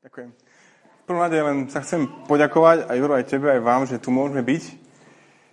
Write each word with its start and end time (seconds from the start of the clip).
Ďakujem. 0.00 0.32
V 0.32 1.04
prvom 1.04 1.20
rade 1.20 1.36
len 1.36 1.68
sa 1.68 1.84
chcem 1.84 2.08
poďakovať 2.24 2.88
aj 2.88 2.96
Juro, 2.96 3.12
aj 3.20 3.28
tebe, 3.28 3.52
aj 3.52 3.60
vám, 3.60 3.84
že 3.84 4.00
tu 4.00 4.08
môžeme 4.08 4.40
byť. 4.40 4.62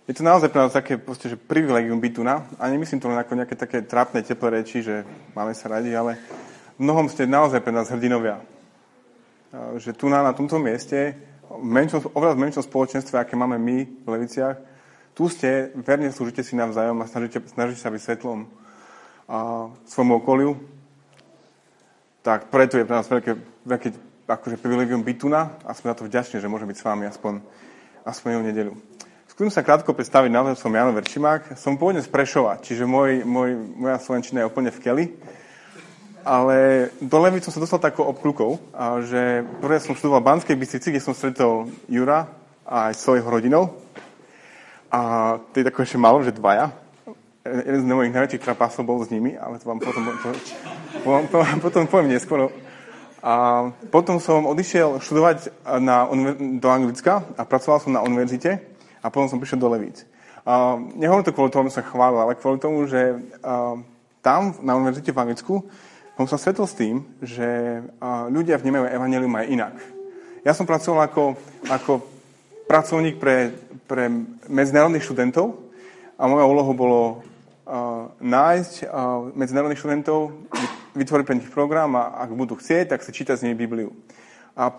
Je 0.08 0.16
to 0.16 0.24
naozaj 0.24 0.48
pre 0.48 0.64
nás 0.64 0.72
také 0.72 0.96
proste, 0.96 1.28
že 1.28 1.36
privilegium 1.36 2.00
byť 2.00 2.12
tu 2.16 2.24
na. 2.24 2.48
A 2.56 2.72
nemyslím 2.72 2.96
to 2.96 3.12
len 3.12 3.20
ako 3.20 3.36
nejaké 3.36 3.60
také 3.60 3.84
trápne, 3.84 4.24
teplé 4.24 4.64
reči, 4.64 4.80
že 4.80 5.04
máme 5.36 5.52
sa 5.52 5.68
radi, 5.68 5.92
ale 5.92 6.16
v 6.80 6.80
mnohom 6.80 7.12
ste 7.12 7.28
naozaj 7.28 7.60
pre 7.60 7.76
nás 7.76 7.92
hrdinovia. 7.92 8.40
Že 9.76 10.00
tu 10.00 10.08
na, 10.08 10.24
na 10.24 10.32
tomto 10.32 10.56
mieste, 10.56 11.20
v 11.44 11.68
menšom, 11.68 12.16
oveľa 12.16 12.40
menšom 12.40 12.64
spoločenstve, 12.64 13.20
aké 13.20 13.36
máme 13.36 13.60
my 13.60 13.84
v 13.84 14.08
Leviciach, 14.08 14.56
tu 15.12 15.28
ste, 15.28 15.76
verne 15.76 16.08
slúžite 16.08 16.40
si 16.40 16.56
navzájom 16.56 16.96
a 17.04 17.04
snažíte, 17.04 17.44
snažíte 17.52 17.84
sa 17.84 17.92
byť 17.92 18.00
svetlom 18.00 18.48
a 19.28 19.68
svojmu 19.84 20.24
okoliu. 20.24 20.56
Tak 22.24 22.48
preto 22.48 22.80
je 22.80 22.88
pre 22.88 22.96
nás 22.96 23.04
veľké, 23.04 23.32
veľké 23.68 24.07
akože 24.28 24.60
privilegium 24.60 25.00
byť 25.00 25.16
tu 25.16 25.32
na 25.32 25.56
a 25.64 25.72
sme 25.72 25.88
na 25.88 25.96
to 25.96 26.04
vďační, 26.04 26.44
že 26.44 26.52
môžem 26.52 26.68
byť 26.68 26.78
s 26.78 26.84
vami 26.84 27.04
aspoň, 27.08 27.40
aspoň 28.04 28.28
jednu 28.36 28.44
nedelu. 28.44 28.74
Skúsim 29.32 29.54
sa 29.54 29.64
krátko 29.64 29.94
predstaviť, 29.94 30.28
naozaj 30.34 30.58
som 30.60 30.74
Jano 30.74 30.92
Verčimák. 30.92 31.54
Som 31.56 31.78
pôvodne 31.80 32.02
z 32.02 32.10
Prešova, 32.10 32.58
čiže 32.58 32.84
môj, 32.84 33.22
môj, 33.22 33.54
moja 33.78 33.96
slovenčina 34.02 34.42
je 34.42 34.50
úplne 34.50 34.68
v 34.74 34.82
keli. 34.82 35.04
Ale 36.26 36.90
do 37.00 37.16
Levy 37.22 37.40
som 37.40 37.54
sa 37.54 37.62
dostal 37.62 37.80
takou 37.80 38.04
obklukou, 38.04 38.58
že 39.06 39.46
prvé 39.64 39.80
som 39.80 39.94
študoval 39.96 40.20
v 40.20 40.28
Banskej 40.28 40.56
Bystrici, 40.58 40.90
kde 40.90 41.00
som 41.00 41.16
stretol 41.16 41.70
Jura 41.88 42.28
a 42.68 42.92
aj 42.92 43.00
svojho 43.00 43.24
rodinou. 43.24 43.80
A 44.92 45.00
to 45.54 45.62
je 45.62 45.68
tako 45.70 45.86
ešte 45.86 45.96
malo, 45.96 46.20
že 46.20 46.36
dvaja. 46.36 46.74
Jeden 47.46 47.80
z 47.80 47.88
mojich 47.88 48.12
najväčších 48.12 48.44
trapásov 48.44 48.84
bol 48.84 49.00
s 49.00 49.08
nimi, 49.08 49.38
ale 49.38 49.56
to 49.56 49.70
vám 49.70 49.80
potom, 49.80 50.04
to, 50.20 50.28
to, 51.00 51.08
to, 51.32 51.36
potom 51.64 51.88
poviem 51.88 52.12
neskôr. 52.12 52.52
A 53.18 53.66
potom 53.90 54.22
som 54.22 54.46
odišiel 54.46 55.02
študovať 55.02 55.50
na, 55.82 56.06
do 56.62 56.68
Anglicka 56.70 57.26
a 57.34 57.42
pracoval 57.42 57.82
som 57.82 57.90
na 57.90 58.02
univerzite 58.06 58.62
a 59.02 59.06
potom 59.10 59.26
som 59.26 59.42
prišiel 59.42 59.58
do 59.58 59.70
Levíc. 59.74 60.06
A 60.46 60.78
nehovorím 60.78 61.26
to 61.26 61.34
kvôli 61.34 61.50
tomu, 61.50 61.66
aby 61.66 61.74
som 61.74 61.84
chválil, 61.84 62.22
ale 62.22 62.38
kvôli 62.38 62.62
tomu, 62.62 62.86
že 62.86 63.18
a, 63.42 63.74
tam 64.22 64.54
na 64.62 64.78
univerzite 64.78 65.10
v 65.10 65.20
Anglicku 65.20 65.54
som 66.14 66.26
sa 66.30 66.38
stretol 66.38 66.66
s 66.70 66.78
tým, 66.78 67.02
že 67.18 67.82
a, 67.98 68.30
ľudia 68.30 68.56
vnímajú 68.56 68.86
evanelium 68.86 69.34
aj 69.34 69.50
inak. 69.50 69.74
Ja 70.46 70.54
som 70.54 70.64
pracoval 70.64 71.10
ako, 71.10 71.34
ako 71.68 71.92
pracovník 72.70 73.18
pre, 73.18 73.50
pre 73.90 74.08
medzinárodných 74.46 75.04
študentov 75.04 75.58
a 76.14 76.30
moja 76.30 76.46
úloha 76.46 76.70
bolo 76.70 77.00
a, 77.66 78.08
nájsť 78.22 78.74
a, 78.86 79.26
medzinárodných 79.34 79.82
študentov, 79.82 80.32
vytvoriť 80.98 81.24
pre 81.24 81.38
nich 81.38 81.48
program 81.48 81.94
a 81.94 82.18
ak 82.26 82.34
budú 82.34 82.58
chcieť, 82.58 82.90
tak 82.90 83.06
si 83.06 83.14
čítať 83.14 83.38
z 83.38 83.44
nej 83.50 83.54
Bibliu. 83.54 83.94
A 84.58 84.74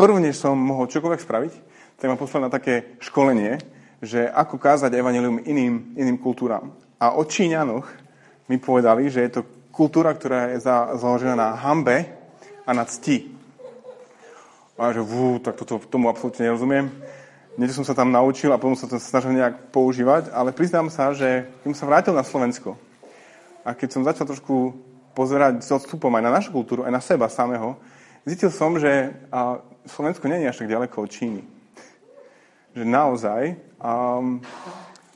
prvne 0.00 0.32
som 0.32 0.56
mohol 0.56 0.88
čokoľvek 0.88 1.20
spraviť, 1.20 1.52
tak 2.00 2.08
ma 2.08 2.16
poslal 2.16 2.48
na 2.48 2.50
také 2.50 2.96
školenie, 3.04 3.60
že 4.00 4.24
ako 4.24 4.56
kázať 4.56 4.94
evanelium 4.94 5.42
iným, 5.42 5.98
iným 5.98 6.16
kultúram. 6.16 6.72
A 6.96 7.18
o 7.18 7.22
Číňanoch 7.26 7.86
mi 8.48 8.56
povedali, 8.56 9.10
že 9.12 9.26
je 9.26 9.30
to 9.38 9.42
kultúra, 9.74 10.14
ktorá 10.14 10.54
je 10.54 10.64
za, 10.64 10.96
založená 10.96 11.34
na 11.34 11.54
hambe 11.58 12.08
a 12.64 12.70
na 12.72 12.86
cti. 12.88 13.30
A 14.78 14.94
že 14.94 15.02
vú, 15.02 15.42
tak 15.42 15.58
toto, 15.58 15.82
tomu 15.82 16.06
absolútne 16.06 16.46
nerozumiem. 16.46 16.90
Niečo 17.58 17.82
som 17.82 17.86
sa 17.90 17.98
tam 17.98 18.14
naučil 18.14 18.54
a 18.54 18.60
potom 18.62 18.78
sa 18.78 18.86
to 18.86 19.02
snažil 19.02 19.34
nejak 19.34 19.74
používať, 19.74 20.30
ale 20.30 20.54
priznám 20.54 20.86
sa, 20.94 21.10
že 21.10 21.50
keď 21.62 21.74
som 21.74 21.78
sa 21.82 21.88
vrátil 21.90 22.14
na 22.14 22.22
Slovensko 22.22 22.78
a 23.66 23.74
keď 23.74 23.88
som 23.90 24.06
začal 24.06 24.30
trošku 24.30 24.78
pozerať 25.18 25.66
s 25.66 25.74
odstupom 25.74 26.14
aj 26.14 26.22
na 26.22 26.30
našu 26.30 26.54
kultúru, 26.54 26.86
aj 26.86 26.94
na 26.94 27.02
seba 27.02 27.26
samého, 27.26 27.74
zistil 28.22 28.54
som, 28.54 28.78
že 28.78 29.10
Slovensko 29.82 30.30
nie 30.30 30.46
je 30.46 30.50
až 30.54 30.62
tak 30.62 30.70
ďaleko 30.70 30.94
od 31.02 31.10
Číny. 31.10 31.42
Že 32.78 32.86
naozaj 32.86 33.58
um, 33.82 34.38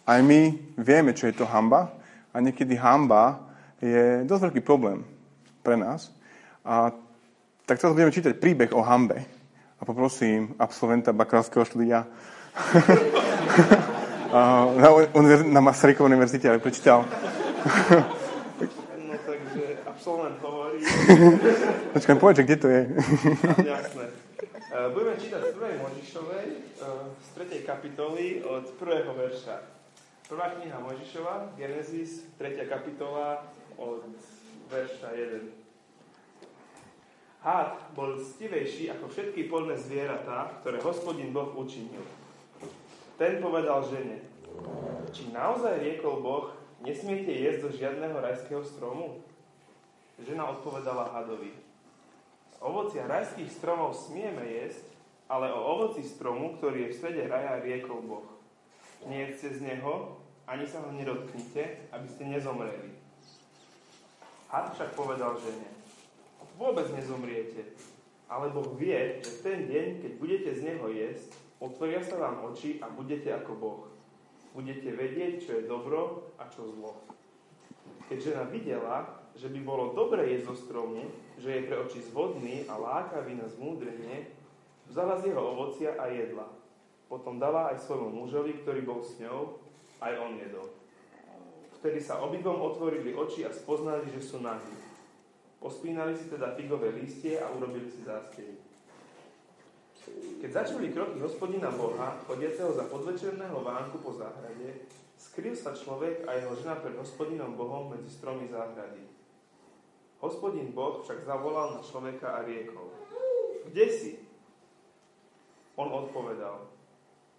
aj 0.02 0.18
my 0.26 0.58
vieme, 0.74 1.14
čo 1.14 1.30
je 1.30 1.38
to 1.38 1.46
hamba 1.46 1.94
a 2.34 2.42
niekedy 2.42 2.74
hamba 2.74 3.46
je 3.78 4.26
dosť 4.26 4.50
veľký 4.50 4.60
problém 4.66 5.06
pre 5.62 5.78
nás. 5.78 6.10
A 6.66 6.90
tak 7.62 7.78
teraz 7.78 7.94
budeme 7.94 8.10
čítať 8.10 8.42
príbeh 8.42 8.74
o 8.74 8.82
hambe. 8.82 9.22
A 9.78 9.86
poprosím 9.86 10.58
absolventa 10.58 11.14
bakalárskeho 11.14 11.62
štúdia 11.62 12.06
na, 14.82 14.88
na 15.46 15.60
Masarykovej 15.62 16.10
univerzite, 16.10 16.50
aby 16.50 16.58
prečítal 16.58 17.06
absolvent 20.02 20.42
hovorí. 20.42 20.82
Počkaj, 21.94 22.16
povedz, 22.18 22.42
kde 22.42 22.56
to 22.58 22.66
je. 22.66 22.82
Jasné. 23.62 24.10
E, 24.10 24.90
budeme 24.90 25.14
čítať 25.14 25.40
z 25.46 25.54
1. 25.54 25.78
Možišovej, 25.78 26.46
e, 26.58 26.86
z 27.22 27.28
3. 27.38 27.62
kapitoly 27.62 28.42
od 28.42 28.66
1. 28.82 28.82
verša. 29.14 29.62
Prvá 30.26 30.58
kniha 30.58 30.74
Možišova, 30.82 31.54
Genesis, 31.54 32.26
3. 32.34 32.66
kapitola 32.66 33.46
od 33.78 34.02
verša 34.74 35.14
1. 35.14 35.62
Hád 37.46 37.94
bol 37.94 38.18
stivejší 38.18 38.90
ako 38.98 39.06
všetky 39.06 39.46
polné 39.46 39.78
zvieratá, 39.78 40.50
ktoré 40.66 40.82
hospodin 40.82 41.30
Boh 41.30 41.54
učinil. 41.54 42.02
Ten 43.22 43.38
povedal 43.38 43.86
žene, 43.86 44.18
či 45.14 45.30
naozaj 45.30 45.78
riekol 45.78 46.26
Boh, 46.26 46.50
nesmiete 46.82 47.30
jesť 47.30 47.70
zo 47.70 47.70
žiadneho 47.70 48.18
rajského 48.18 48.66
stromu? 48.66 49.22
Žena 50.22 50.54
odpovedala 50.54 51.10
hadovi. 51.10 51.50
Z 52.54 52.56
ovocia 52.62 53.10
rajských 53.10 53.50
stromov 53.50 53.98
smieme 53.98 54.46
jesť, 54.46 54.86
ale 55.26 55.50
o 55.50 55.58
ovoci 55.58 56.06
stromu, 56.06 56.54
ktorý 56.62 56.86
je 56.86 56.90
v 56.94 56.98
strede 56.98 57.22
raja, 57.26 57.58
riekol 57.58 58.06
Boh. 58.06 58.28
Nejedzte 59.02 59.58
z 59.58 59.60
neho, 59.66 60.22
ani 60.46 60.62
sa 60.68 60.78
ho 60.78 60.94
nedotknite, 60.94 61.90
aby 61.90 62.06
ste 62.06 62.30
nezomreli. 62.30 62.94
Had 64.46 64.70
však 64.78 64.94
povedal 64.94 65.34
žene, 65.42 65.66
vôbec 66.54 66.86
nezomriete, 66.94 67.74
ale 68.30 68.52
Boh 68.52 68.68
vie, 68.78 69.24
že 69.24 69.40
v 69.40 69.42
ten 69.42 69.58
deň, 69.66 69.86
keď 70.04 70.12
budete 70.22 70.50
z 70.54 70.60
neho 70.70 70.86
jesť, 70.92 71.34
otvoria 71.58 72.04
sa 72.04 72.20
vám 72.20 72.46
oči 72.52 72.78
a 72.78 72.86
budete 72.92 73.32
ako 73.32 73.52
Boh. 73.58 73.82
Budete 74.52 74.92
vedieť, 74.92 75.32
čo 75.42 75.50
je 75.58 75.66
dobro 75.66 76.30
a 76.36 76.46
čo 76.52 76.68
zlo. 76.68 77.00
Keď 78.12 78.18
žena 78.20 78.44
videla, 78.44 79.21
že 79.36 79.48
by 79.48 79.60
bolo 79.64 79.96
dobre 79.96 80.28
jesť 80.28 80.52
zo 80.52 80.56
stromu, 80.68 81.08
že 81.40 81.50
je 81.50 81.66
pre 81.66 81.76
oči 81.80 82.04
zvodný 82.04 82.68
a 82.68 82.76
lákavý 82.76 83.36
na 83.36 83.48
zmúdrenie, 83.48 84.28
vzala 84.88 85.16
z 85.20 85.32
jeho 85.32 85.42
ovocia 85.42 85.96
a 85.96 86.08
jedla. 86.12 86.46
Potom 87.08 87.40
dala 87.40 87.72
aj 87.72 87.84
svojmu 87.84 88.24
mužovi, 88.24 88.60
ktorý 88.64 88.80
bol 88.84 89.00
s 89.04 89.16
ňou, 89.20 89.60
aj 90.00 90.12
on 90.20 90.32
jedol. 90.40 90.68
Vtedy 91.82 91.98
sa 91.98 92.22
obidvom 92.22 92.62
otvorili 92.62 93.10
oči 93.10 93.42
a 93.42 93.50
spoznali, 93.50 94.06
že 94.14 94.22
sú 94.22 94.38
nahí. 94.38 94.76
Pospínali 95.58 96.14
si 96.14 96.30
teda 96.30 96.54
figové 96.54 96.94
listie 96.94 97.38
a 97.38 97.50
urobili 97.50 97.86
si 97.90 98.02
zástevy. 98.02 98.54
Keď 100.42 100.50
začali 100.50 100.90
kroky 100.90 101.22
hospodina 101.22 101.70
Boha, 101.70 102.18
chodiaceho 102.26 102.74
za 102.74 102.90
podvečerného 102.90 103.62
vánku 103.62 104.02
po 104.02 104.10
záhrade, 104.10 104.90
skryl 105.14 105.54
sa 105.54 105.70
človek 105.70 106.26
a 106.26 106.34
jeho 106.34 106.58
žena 106.58 106.74
pred 106.82 106.98
hospodinom 106.98 107.54
Bohom 107.54 107.94
medzi 107.94 108.10
stromy 108.10 108.50
záhrady. 108.50 109.21
Hospodin 110.22 110.70
Boh 110.70 111.02
však 111.02 111.26
zavolal 111.26 111.74
na 111.74 111.80
človeka 111.82 112.38
a 112.38 112.46
riekol, 112.46 112.94
kde 113.66 113.86
si? 113.90 114.12
On 115.74 115.90
odpovedal, 115.90 116.62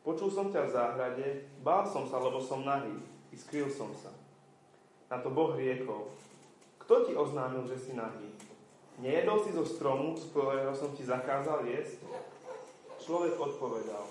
počul 0.03 0.27
som 0.27 0.51
ťa 0.51 0.67
v 0.67 0.73
záhrade, 0.75 1.27
bál 1.63 1.87
som 1.87 2.03
sa, 2.03 2.19
lebo 2.19 2.43
som 2.43 2.67
nahý, 2.67 2.91
i 3.31 3.39
skryl 3.39 3.71
som 3.71 3.87
sa. 3.95 4.11
Na 5.07 5.23
to 5.23 5.31
Boh 5.31 5.55
riekol, 5.55 6.11
kto 6.83 7.07
ti 7.07 7.15
oznámil, 7.15 7.63
že 7.71 7.79
si 7.79 7.91
nahý? 7.95 8.27
Nejedol 8.99 9.39
si 9.47 9.55
zo 9.55 9.63
stromu, 9.63 10.19
z 10.19 10.27
ktorého 10.35 10.75
som 10.75 10.91
ti 10.91 11.07
zakázal 11.07 11.63
jesť? 11.63 12.03
Človek 12.99 13.39
odpovedal, 13.39 14.03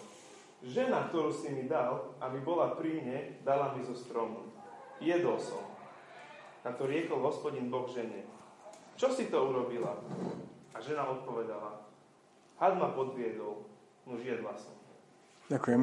žena, 0.65 1.13
ktorú 1.13 1.29
si 1.29 1.53
mi 1.53 1.69
dal, 1.69 2.17
aby 2.25 2.41
bola 2.41 2.73
pri 2.73 3.05
mne, 3.05 3.19
dala 3.45 3.77
mi 3.77 3.85
zo 3.85 3.93
stromu. 3.93 4.49
Jedol 4.97 5.37
som. 5.37 5.61
Na 6.65 6.73
to 6.73 6.89
riekol 6.89 7.21
hospodin 7.21 7.69
Boh 7.69 7.85
žene, 7.91 8.25
čo 9.03 9.11
si 9.11 9.27
to 9.27 9.51
urobila? 9.51 9.99
A 10.71 10.79
žena 10.79 11.03
odpovedala, 11.11 11.83
had 12.63 12.79
ma 12.79 12.95
podviedol, 12.95 13.67
muž 14.07 14.23
jedla 14.23 14.55
som. 14.55 14.79
Ďakujem. 15.51 15.83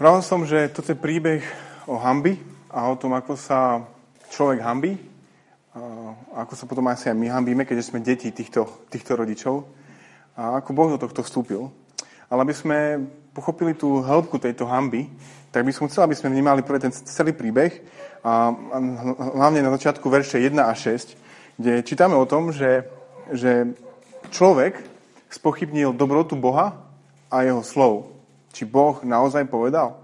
Vral 0.00 0.24
som, 0.24 0.48
že 0.48 0.72
toto 0.72 0.96
je 0.96 0.96
príbeh 0.96 1.44
o 1.84 2.00
hambi 2.00 2.40
a 2.72 2.88
o 2.88 2.96
tom, 2.96 3.12
ako 3.12 3.36
sa 3.36 3.84
človek 4.32 4.64
hambí, 4.64 4.96
a 5.76 6.40
ako 6.48 6.56
sa 6.56 6.64
potom 6.64 6.88
asi 6.88 7.12
aj 7.12 7.16
my 7.20 7.28
hambíme, 7.28 7.68
keďže 7.68 7.92
sme 7.92 8.00
deti 8.00 8.32
týchto, 8.32 8.88
týchto 8.88 9.20
rodičov 9.20 9.68
a 10.32 10.64
ako 10.64 10.72
Boh 10.72 10.88
do 10.96 10.96
tohto 10.96 11.20
vstúpil. 11.20 11.68
Ale 12.32 12.40
aby 12.40 12.56
sme 12.56 13.04
pochopili 13.36 13.76
tú 13.76 14.00
hĺbku 14.00 14.40
tejto 14.40 14.64
hamby, 14.64 15.12
tak 15.52 15.68
by 15.68 15.72
som 15.76 15.84
chcel, 15.92 16.08
aby 16.08 16.16
sme 16.16 16.32
vnímali 16.32 16.64
pre 16.64 16.80
ten 16.80 16.88
celý 16.88 17.36
príbeh 17.36 17.84
a 18.24 18.48
hlavne 19.36 19.60
na 19.60 19.68
začiatku 19.76 20.08
verše 20.08 20.40
1 20.40 20.56
a 20.56 20.72
6, 20.72 21.60
kde 21.60 21.84
čítame 21.84 22.16
o 22.16 22.24
tom, 22.24 22.48
že, 22.48 22.88
že 23.28 23.76
človek 24.32 24.80
spochybnil 25.28 25.92
dobrotu 25.92 26.32
Boha 26.32 26.80
a 27.28 27.36
jeho 27.44 27.60
slov. 27.60 28.08
Či 28.56 28.64
Boh 28.64 29.04
naozaj 29.04 29.44
povedal. 29.52 30.00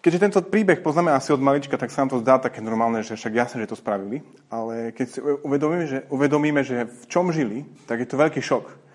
Keďže 0.00 0.22
tento 0.24 0.40
príbeh 0.40 0.80
poznáme 0.80 1.12
asi 1.12 1.36
od 1.36 1.44
malička, 1.44 1.76
tak 1.76 1.92
sa 1.92 2.00
nám 2.00 2.16
to 2.16 2.22
zdá 2.24 2.40
také 2.40 2.64
normálne, 2.64 3.04
že 3.04 3.12
však 3.12 3.34
jasne, 3.34 3.60
že 3.60 3.76
to 3.76 3.76
spravili. 3.76 4.24
Ale 4.48 4.96
keď 4.96 5.06
si 5.06 5.18
uvedomíme 5.20 5.84
že, 5.84 5.98
uvedomíme, 6.08 6.60
že 6.64 6.88
v 6.88 7.04
čom 7.12 7.28
žili, 7.28 7.68
tak 7.84 8.00
je 8.00 8.08
to 8.08 8.16
veľký 8.16 8.40
šok. 8.40 8.87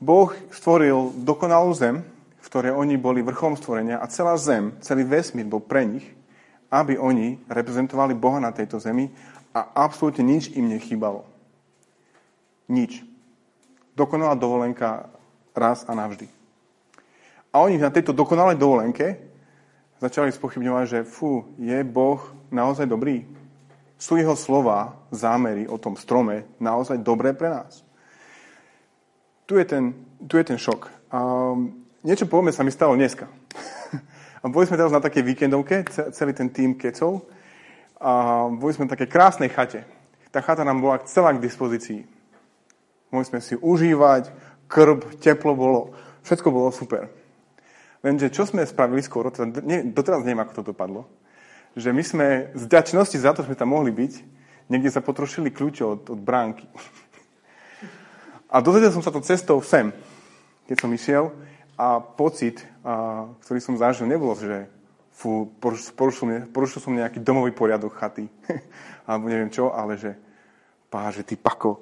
Boh 0.00 0.32
stvoril 0.48 1.12
dokonalú 1.20 1.76
zem, 1.76 2.00
v 2.40 2.46
ktorej 2.48 2.72
oni 2.72 2.96
boli 2.96 3.20
vrcholom 3.20 3.60
stvorenia 3.60 4.00
a 4.00 4.08
celá 4.08 4.32
zem, 4.40 4.72
celý 4.80 5.04
vesmír 5.04 5.44
bol 5.44 5.60
pre 5.60 5.84
nich, 5.84 6.08
aby 6.72 6.96
oni 6.96 7.36
reprezentovali 7.44 8.16
Boha 8.16 8.40
na 8.40 8.48
tejto 8.48 8.80
zemi 8.80 9.12
a 9.52 9.60
absolútne 9.76 10.24
nič 10.24 10.48
im 10.56 10.72
nechýbalo. 10.72 11.28
Nič. 12.72 13.04
Dokonalá 13.92 14.32
dovolenka 14.40 15.12
raz 15.52 15.84
a 15.84 15.92
navždy. 15.92 16.32
A 17.52 17.60
oni 17.60 17.76
na 17.76 17.92
tejto 17.92 18.16
dokonalej 18.16 18.56
dovolenke 18.56 19.20
začali 20.00 20.32
spochybňovať, 20.32 20.84
že 20.88 20.98
fú, 21.04 21.44
je 21.60 21.76
Boh 21.84 22.22
naozaj 22.48 22.88
dobrý? 22.88 23.28
Sú 24.00 24.16
jeho 24.16 24.32
slova, 24.32 24.96
zámery 25.12 25.68
o 25.68 25.76
tom 25.76 25.92
strome 25.92 26.48
naozaj 26.56 27.04
dobré 27.04 27.36
pre 27.36 27.52
nás? 27.52 27.84
Tu 29.50 29.58
je 29.58 29.64
ten, 29.64 29.90
tu 30.30 30.38
je 30.38 30.46
ten 30.46 30.54
šok. 30.54 30.86
A 31.10 31.18
niečo 32.06 32.30
povedme 32.30 32.54
sa 32.54 32.62
mi 32.62 32.70
stalo 32.70 32.94
dneska. 32.94 33.26
A 34.42 34.46
boli 34.46 34.62
sme 34.62 34.78
teraz 34.78 34.94
na 34.94 35.02
takej 35.02 35.26
víkendovke, 35.26 35.90
celý 35.90 36.30
ten 36.38 36.54
tým 36.54 36.78
kecov. 36.78 37.26
A 37.98 38.46
boli 38.46 38.70
sme 38.70 38.86
na 38.86 38.94
takej 38.94 39.10
krásnej 39.10 39.50
chate. 39.50 39.82
Tá 40.30 40.38
chata 40.38 40.62
nám 40.62 40.78
bola 40.78 41.02
celá 41.02 41.34
k 41.34 41.42
dispozícii. 41.42 42.06
Mohli 43.10 43.26
sme 43.26 43.40
si 43.42 43.58
užívať, 43.58 44.30
krb, 44.70 45.18
teplo 45.18 45.58
bolo, 45.58 45.98
všetko 46.22 46.48
bolo 46.54 46.70
super. 46.70 47.10
Lenže 48.06 48.30
čo 48.30 48.46
sme 48.46 48.62
spravili 48.62 49.02
skoro, 49.02 49.34
teda 49.34 49.66
nie, 49.66 49.82
doteraz 49.82 50.22
neviem, 50.22 50.46
ako 50.46 50.62
to 50.62 50.70
dopadlo, 50.70 51.10
že 51.74 51.90
my 51.90 52.06
sme 52.06 52.26
z 52.54 52.70
ďačnosti 52.70 53.18
za 53.18 53.34
to, 53.34 53.42
že 53.42 53.50
sme 53.50 53.58
tam 53.58 53.74
mohli 53.74 53.90
byť, 53.90 54.12
niekde 54.70 54.94
sa 54.94 55.02
potrošili 55.02 55.50
kľúče 55.50 55.82
od, 55.82 56.00
od 56.06 56.20
bránky. 56.22 56.70
A 58.50 58.58
dozvedel 58.58 58.90
som 58.90 59.00
sa 59.00 59.14
to 59.14 59.22
cestou 59.22 59.62
sem, 59.62 59.94
keď 60.66 60.76
som 60.76 60.90
išiel 60.90 61.30
a 61.78 62.02
pocit, 62.02 62.66
a, 62.82 63.30
ktorý 63.46 63.58
som 63.62 63.78
zažil, 63.78 64.10
nebolo, 64.10 64.34
že 64.34 64.66
fú, 65.14 65.48
porušil, 65.62 66.50
porušil 66.50 66.82
som 66.82 66.92
nejaký 66.92 67.22
domový 67.22 67.54
poriadok 67.54 67.94
chaty, 67.94 68.26
alebo 69.08 69.30
neviem 69.30 69.54
čo, 69.54 69.70
ale 69.70 69.94
že 69.96 70.18
pá, 70.90 71.08
ty 71.14 71.38
pako, 71.38 71.80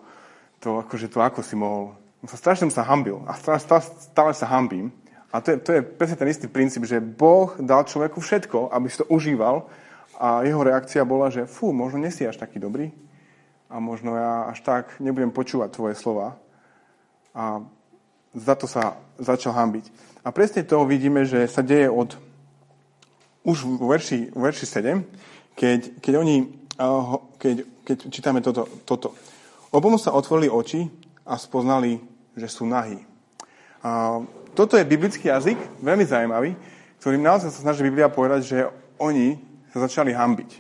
to 0.61 0.79
akože 0.85 1.09
to 1.09 1.19
ako 1.25 1.41
si 1.41 1.57
mohol. 1.57 1.97
No 2.21 2.27
strašne 2.29 2.69
som 2.69 2.83
sa 2.83 2.89
hambil. 2.91 3.23
A 3.25 3.39
stále, 3.39 3.81
stále 3.81 4.33
sa 4.35 4.47
hambím, 4.51 4.93
a 5.29 5.45
to 5.45 5.53
je, 5.53 5.57
to 5.61 5.71
je 5.77 5.81
presne 5.85 6.17
ten 6.17 6.29
istý 6.33 6.49
princíp, 6.49 6.89
že 6.89 7.05
Boh 7.05 7.53
dal 7.61 7.85
človeku 7.85 8.17
všetko, 8.17 8.73
aby 8.73 8.89
si 8.89 9.05
to 9.05 9.07
užíval. 9.13 9.69
A 10.17 10.43
jeho 10.43 10.65
reakcia 10.65 11.05
bola, 11.05 11.29
že 11.29 11.45
fú, 11.45 11.71
možno 11.77 12.01
nesi 12.01 12.25
až 12.25 12.41
taký 12.41 12.57
dobrý. 12.57 12.89
A 13.69 13.77
možno 13.77 14.17
ja 14.17 14.49
až 14.49 14.65
tak 14.65 14.97
nebudem 14.97 15.29
počúvať 15.29 15.77
tvoje 15.77 15.95
slova. 16.01 16.41
A 17.39 17.63
za 18.35 18.55
to 18.59 18.67
sa 18.67 18.99
začal 19.23 19.55
hambiť. 19.55 19.87
A 20.27 20.35
presne 20.35 20.67
to 20.67 20.83
vidíme, 20.83 21.23
že 21.23 21.47
sa 21.47 21.63
deje 21.63 21.87
od 21.87 22.19
už 23.47 23.65
v 23.65 23.85
verši, 23.87 24.19
v 24.35 24.41
verši 24.43 24.67
7, 24.67 25.55
keď, 25.55 25.81
keď 26.03 26.15
oni, 26.19 26.37
keď, 27.39 27.55
keď 27.87 27.97
čítame 28.11 28.43
toto, 28.43 28.67
toto. 28.85 29.15
Obom 29.71 29.97
sa 29.97 30.13
otvorili 30.13 30.51
oči 30.51 30.85
a 31.25 31.39
spoznali, 31.41 32.03
že 32.37 32.51
sú 32.51 32.69
nahí. 32.69 33.01
A 33.81 34.21
toto 34.53 34.75
je 34.77 34.85
biblický 34.85 35.31
jazyk, 35.31 35.57
veľmi 35.81 36.05
zaujímavý, 36.05 36.59
ktorým 36.99 37.23
naozaj 37.23 37.55
sa 37.55 37.63
snaží 37.63 37.87
Biblia 37.87 38.11
povedať, 38.11 38.41
že 38.43 38.59
oni 38.99 39.39
sa 39.71 39.87
začali 39.87 40.11
hambiť. 40.11 40.51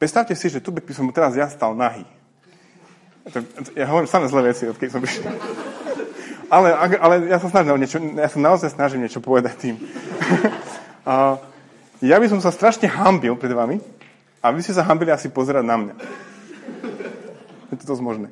Predstavte 0.00 0.34
si, 0.34 0.50
že 0.50 0.58
tu 0.58 0.72
by 0.72 0.80
som 0.90 1.12
teraz 1.14 1.36
ja 1.36 1.46
stal 1.46 1.76
nahý. 1.76 2.02
Ja 3.78 3.86
hovorím 3.86 4.10
samé 4.10 4.26
zlé 4.26 4.50
veci, 4.50 4.66
odkedy 4.66 4.90
som 4.90 4.98
prišiel. 4.98 5.30
Ale, 6.52 6.68
ale 6.76 7.14
ja, 7.32 7.40
sa 7.40 7.48
snažím 7.48 7.80
niečo, 7.80 7.96
ja 7.96 8.28
sa 8.28 8.36
naozaj 8.36 8.76
snažím 8.76 9.00
niečo 9.08 9.24
povedať 9.24 9.54
tým. 9.56 9.76
Ja 12.02 12.18
by 12.18 12.26
som 12.26 12.42
sa 12.42 12.50
strašne 12.50 12.90
hambil 12.90 13.38
pred 13.38 13.54
vami 13.54 13.78
a 14.42 14.50
vy 14.50 14.58
ste 14.58 14.74
sa 14.74 14.82
hambili 14.82 15.14
asi 15.14 15.30
pozerať 15.30 15.62
na 15.62 15.78
mňa. 15.78 15.94
Je 17.70 17.76
to 17.78 17.94
dosť 17.94 18.02
možné. 18.02 18.26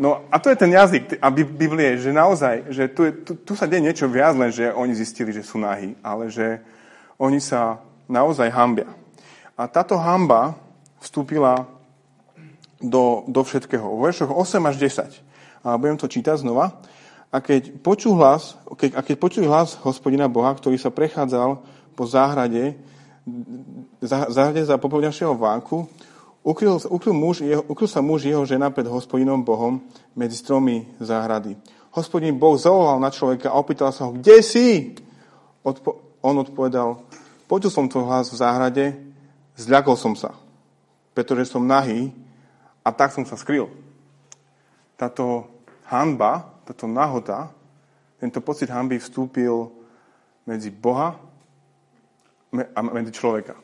No 0.00 0.24
a 0.32 0.36
to 0.40 0.48
je 0.48 0.56
ten 0.56 0.72
jazyk 0.72 1.20
a 1.20 1.28
Biblie, 1.28 2.00
že 2.00 2.16
naozaj, 2.16 2.72
že 2.72 2.88
tu, 2.88 3.04
je, 3.04 3.12
tu, 3.12 3.32
tu 3.36 3.52
sa 3.52 3.68
deje 3.68 3.84
niečo 3.84 4.08
viac, 4.08 4.40
len 4.40 4.48
že 4.48 4.72
oni 4.72 4.96
zistili, 4.96 5.36
že 5.36 5.44
sú 5.44 5.60
nahí, 5.60 5.92
ale 6.00 6.32
že 6.32 6.64
oni 7.20 7.44
sa 7.44 7.84
naozaj 8.08 8.48
hambia. 8.48 8.88
A 9.52 9.68
táto 9.68 10.00
hamba 10.00 10.56
vstúpila 11.04 11.68
do, 12.80 13.28
do 13.28 13.44
všetkého. 13.44 13.84
V 13.84 14.00
veršoch 14.08 14.32
8 14.32 14.64
až 14.64 14.76
10. 14.80 15.29
A 15.64 15.76
budem 15.76 15.96
to 16.00 16.08
čítať 16.08 16.40
znova. 16.40 16.80
A 17.30 17.38
keď 17.38 17.78
počul 17.78 18.18
hlas, 18.18 18.58
keď, 18.74 18.98
a 18.98 19.00
keď 19.06 19.16
počul 19.20 19.46
hlas 19.46 19.78
hospodina 19.86 20.26
Boha, 20.26 20.50
ktorý 20.50 20.80
sa 20.80 20.90
prechádzal 20.90 21.62
po 21.94 22.04
záhrade, 22.08 22.74
záhrade 24.02 24.66
za 24.66 24.80
popolňašieho 24.80 25.36
vánku, 25.38 25.86
Ukryl, 26.40 26.80
ukryl, 26.88 27.12
muž, 27.12 27.44
jeho, 27.44 27.60
ukryl 27.68 27.84
sa 27.84 28.00
muž 28.00 28.24
jeho 28.24 28.40
žena 28.48 28.72
pred 28.72 28.88
hospodinom 28.88 29.44
Bohom 29.44 29.84
medzi 30.16 30.40
stromy 30.40 30.88
záhrady. 30.96 31.52
Hospodin 31.92 32.32
Boh 32.40 32.56
zavolal 32.56 32.96
na 32.96 33.12
človeka 33.12 33.52
a 33.52 33.60
opýtal 33.60 33.92
sa 33.92 34.08
ho, 34.08 34.16
kde 34.16 34.40
si? 34.40 34.96
Odpo- 35.60 36.00
on 36.24 36.40
odpovedal, 36.40 37.04
počul 37.44 37.68
som 37.68 37.92
tvoj 37.92 38.08
hlas 38.08 38.32
v 38.32 38.40
záhrade, 38.40 38.84
zľakol 39.60 40.00
som 40.00 40.16
sa, 40.16 40.32
pretože 41.12 41.52
som 41.52 41.60
nahý 41.60 42.08
a 42.80 42.88
tak 42.88 43.12
som 43.12 43.28
sa 43.28 43.36
skryl. 43.36 43.68
Táto 45.00 45.48
hanba, 45.88 46.60
táto 46.68 46.84
nahota, 46.84 47.48
tento 48.20 48.44
pocit 48.44 48.68
hanby 48.68 49.00
vstúpil 49.00 49.72
medzi 50.44 50.68
Boha 50.68 51.16
a 52.52 52.80
medzi 52.84 53.16
človeka. 53.16 53.56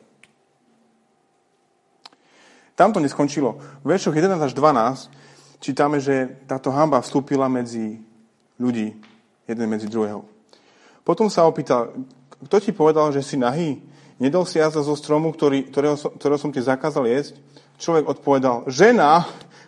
Tam 2.73 2.89
to 2.89 2.97
neskončilo. 2.97 3.57
V 3.81 3.85
veršoch 3.85 4.17
11 4.17 4.37
až 4.37 4.53
12 4.57 5.61
čítame, 5.61 6.01
že 6.01 6.41
táto 6.49 6.73
hamba 6.73 7.01
vstúpila 7.05 7.45
medzi 7.49 8.01
ľudí, 8.57 8.97
jeden 9.45 9.67
medzi 9.69 9.89
druhého. 9.89 10.25
Potom 11.01 11.29
sa 11.29 11.45
opýtal, 11.45 11.93
kto 12.49 12.57
ti 12.61 12.71
povedal, 12.73 13.09
že 13.13 13.25
si 13.25 13.37
nahý? 13.37 13.81
Nedol 14.17 14.45
si 14.45 14.57
jazda 14.57 14.81
zo 14.81 14.97
stromu, 14.97 15.33
ktorý, 15.33 15.69
ktorého, 15.69 15.97
ktorého 16.17 16.41
som 16.41 16.53
ti 16.53 16.61
zakázal 16.61 17.05
jesť? 17.05 17.37
Človek 17.77 18.09
odpovedal, 18.09 18.65
žena, 18.69 19.25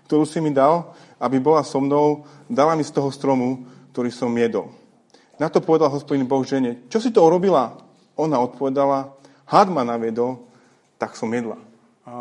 ktorú 0.09 0.25
si 0.25 0.41
mi 0.41 0.49
dal, 0.49 0.93
aby 1.19 1.37
bola 1.43 1.61
so 1.67 1.83
mnou, 1.83 2.23
dala 2.47 2.73
mi 2.73 2.83
z 2.87 2.95
toho 2.95 3.11
stromu, 3.11 3.67
ktorý 3.91 4.09
som 4.09 4.31
jedol. 4.33 4.71
Na 5.39 5.51
to 5.51 5.63
povedal 5.63 5.91
hospodin 5.91 6.27
Boh 6.27 6.43
žene, 6.43 6.87
čo 6.91 6.99
si 6.99 7.11
to 7.11 7.23
urobila? 7.23 7.79
Ona 8.19 8.39
odpovedala, 8.43 9.15
had 9.47 9.71
ma 9.71 9.87
naviedol, 9.87 10.43
tak 10.99 11.15
som 11.15 11.31
jedla. 11.31 11.55
A 12.03 12.13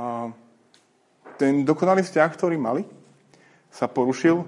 ten 1.38 1.66
dokonalý 1.66 2.06
vzťah, 2.06 2.30
ktorý 2.34 2.58
mali, 2.58 2.86
sa 3.70 3.90
porušil 3.90 4.42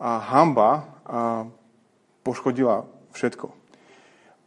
a 0.00 0.20
hamba 0.20 0.88
a 1.04 1.44
poškodila 2.24 2.84
všetko. 3.12 3.52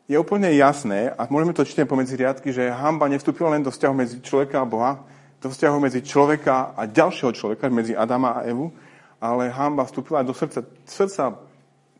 Je 0.07 0.15
úplne 0.15 0.47
jasné, 0.55 1.11
a 1.11 1.27
môžeme 1.27 1.51
to 1.51 1.67
čítať 1.67 1.83
pomedzi 1.83 2.15
riadky, 2.15 2.55
že 2.55 2.71
hamba 2.71 3.11
nevstúpila 3.11 3.51
len 3.51 3.65
do 3.65 3.73
vzťahu 3.73 3.93
medzi 3.93 4.17
človeka 4.23 4.63
a 4.63 4.69
Boha, 4.69 5.03
do 5.43 5.51
vzťahu 5.51 5.77
medzi 5.83 5.99
človeka 6.01 6.73
a 6.73 6.87
ďalšieho 6.87 7.35
človeka, 7.35 7.67
medzi 7.67 7.93
Adama 7.93 8.41
a 8.41 8.45
Evu, 8.47 8.71
ale 9.17 9.49
hamba 9.49 9.85
vstúpila 9.85 10.21
do 10.21 10.33
srdca, 10.33 10.63
srdca 10.85 11.37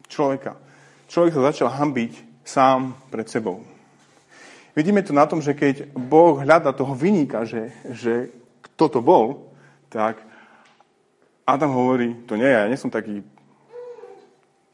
človeka. 0.08 0.58
Človek 1.08 1.32
sa 1.34 1.48
začal 1.52 1.70
hambiť 1.72 2.14
sám 2.48 2.96
pred 3.12 3.28
sebou. 3.28 3.64
Vidíme 4.78 5.02
to 5.02 5.10
na 5.12 5.26
tom, 5.26 5.42
že 5.42 5.58
keď 5.58 5.90
Boh 5.98 6.38
hľada 6.38 6.70
toho 6.70 6.94
vyníka, 6.94 7.44
že, 7.50 7.74
že 7.92 8.30
kto 8.62 8.86
to 8.88 9.00
bol, 9.02 9.50
tak 9.90 10.22
Adam 11.48 11.74
hovorí, 11.74 12.14
to 12.30 12.38
nie 12.38 12.46
ja, 12.46 12.68
ja 12.68 12.70
nie 12.70 12.78
som 12.78 12.94
taký 12.94 13.26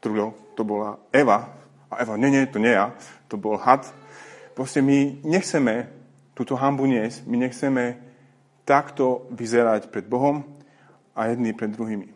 trudo, 0.04 0.36
to 0.52 0.62
bola 0.66 1.00
Eva. 1.08 1.48
A 1.88 2.04
Eva, 2.04 2.20
nie, 2.20 2.28
nie, 2.28 2.44
to 2.50 2.60
nie 2.60 2.76
ja, 2.76 2.92
to 3.32 3.40
bol 3.40 3.56
had. 3.56 3.88
Proste 4.52 4.84
my 4.84 5.24
nechceme 5.24 5.88
túto 6.36 6.54
hambu 6.58 6.84
niesť, 6.84 7.24
my 7.24 7.36
nechceme 7.48 7.84
takto 8.68 9.26
vyzerať 9.32 9.88
pred 9.88 10.04
Bohom 10.04 10.44
a 11.16 11.32
jedný 11.32 11.54
pred 11.56 11.72
druhými. 11.72 12.13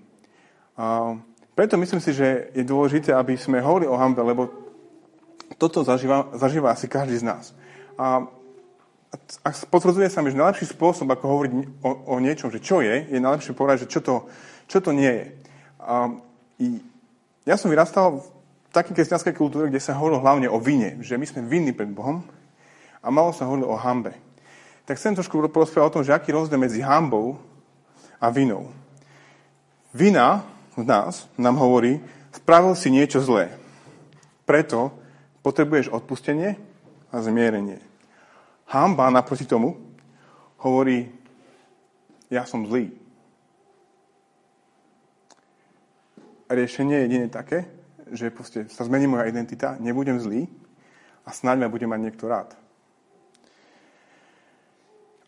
A 0.78 1.18
preto 1.58 1.74
myslím 1.74 1.98
si, 1.98 2.14
že 2.14 2.54
je 2.54 2.62
dôležité, 2.62 3.10
aby 3.10 3.34
sme 3.34 3.58
hovorili 3.58 3.90
o 3.90 3.98
hambe, 3.98 4.22
lebo 4.22 4.46
toto 5.58 5.82
zažíva, 5.82 6.30
zažíva 6.38 6.70
asi 6.70 6.86
každý 6.86 7.18
z 7.18 7.26
nás. 7.26 7.50
A 7.98 8.30
a 9.44 9.48
potvrdzuje 9.72 10.12
sa 10.12 10.20
mi, 10.20 10.28
že 10.28 10.36
najlepší 10.36 10.68
spôsob, 10.68 11.08
ako 11.08 11.24
hovoriť 11.24 11.52
o, 11.80 11.90
o 12.12 12.14
niečom, 12.20 12.52
že 12.52 12.60
čo 12.60 12.84
je, 12.84 13.08
je 13.08 13.16
najlepšie 13.16 13.56
povedať, 13.56 13.88
že 13.88 13.92
čo 13.96 14.00
to, 14.04 14.14
čo 14.68 14.78
to 14.84 14.92
nie 14.92 15.08
je. 15.08 15.26
A, 15.80 16.12
ja 17.48 17.56
som 17.56 17.72
vyrastal 17.72 18.20
v 18.20 18.26
takej 18.76 18.92
kresťanskej 18.92 19.32
kultúre, 19.32 19.72
kde 19.72 19.80
sa 19.80 19.96
hovorilo 19.96 20.20
hlavne 20.20 20.52
o 20.52 20.60
vine, 20.60 21.00
že 21.00 21.16
my 21.16 21.24
sme 21.24 21.48
vinní 21.48 21.72
pred 21.72 21.88
Bohom 21.88 22.20
a 23.00 23.08
malo 23.08 23.32
sa 23.32 23.48
hovorilo 23.48 23.72
o 23.72 23.80
hambe. 23.80 24.12
Tak 24.84 25.00
chcem 25.00 25.16
trošku 25.16 25.40
porozprávať 25.48 25.88
o 25.88 25.94
tom, 26.00 26.04
že 26.04 26.12
aký 26.12 26.36
rozdiel 26.36 26.60
medzi 26.60 26.84
hambou 26.84 27.40
a 28.20 28.28
vinou. 28.28 28.68
Vina 29.96 30.44
v 30.78 30.86
nás 30.86 31.26
nám 31.34 31.58
hovorí, 31.58 31.98
spravil 32.30 32.78
si 32.78 32.94
niečo 32.94 33.18
zlé. 33.18 33.50
Preto 34.46 34.94
potrebuješ 35.42 35.90
odpustenie 35.90 36.54
a 37.10 37.18
zmierenie. 37.18 37.82
Hamba 38.70 39.10
naproti 39.10 39.42
tomu 39.42 39.74
hovorí, 40.62 41.10
ja 42.30 42.46
som 42.46 42.62
zlý. 42.62 42.94
Riešenie 46.48 46.94
je 46.96 47.04
jediné 47.10 47.26
také, 47.28 47.66
že 48.14 48.32
sa 48.72 48.86
zmení 48.86 49.04
moja 49.04 49.28
identita, 49.28 49.76
nebudem 49.82 50.16
zlý 50.16 50.48
a 51.26 51.34
snáď 51.34 51.66
ma 51.66 51.68
bude 51.68 51.84
mať 51.84 52.00
niekto 52.00 52.24
rád. 52.24 52.56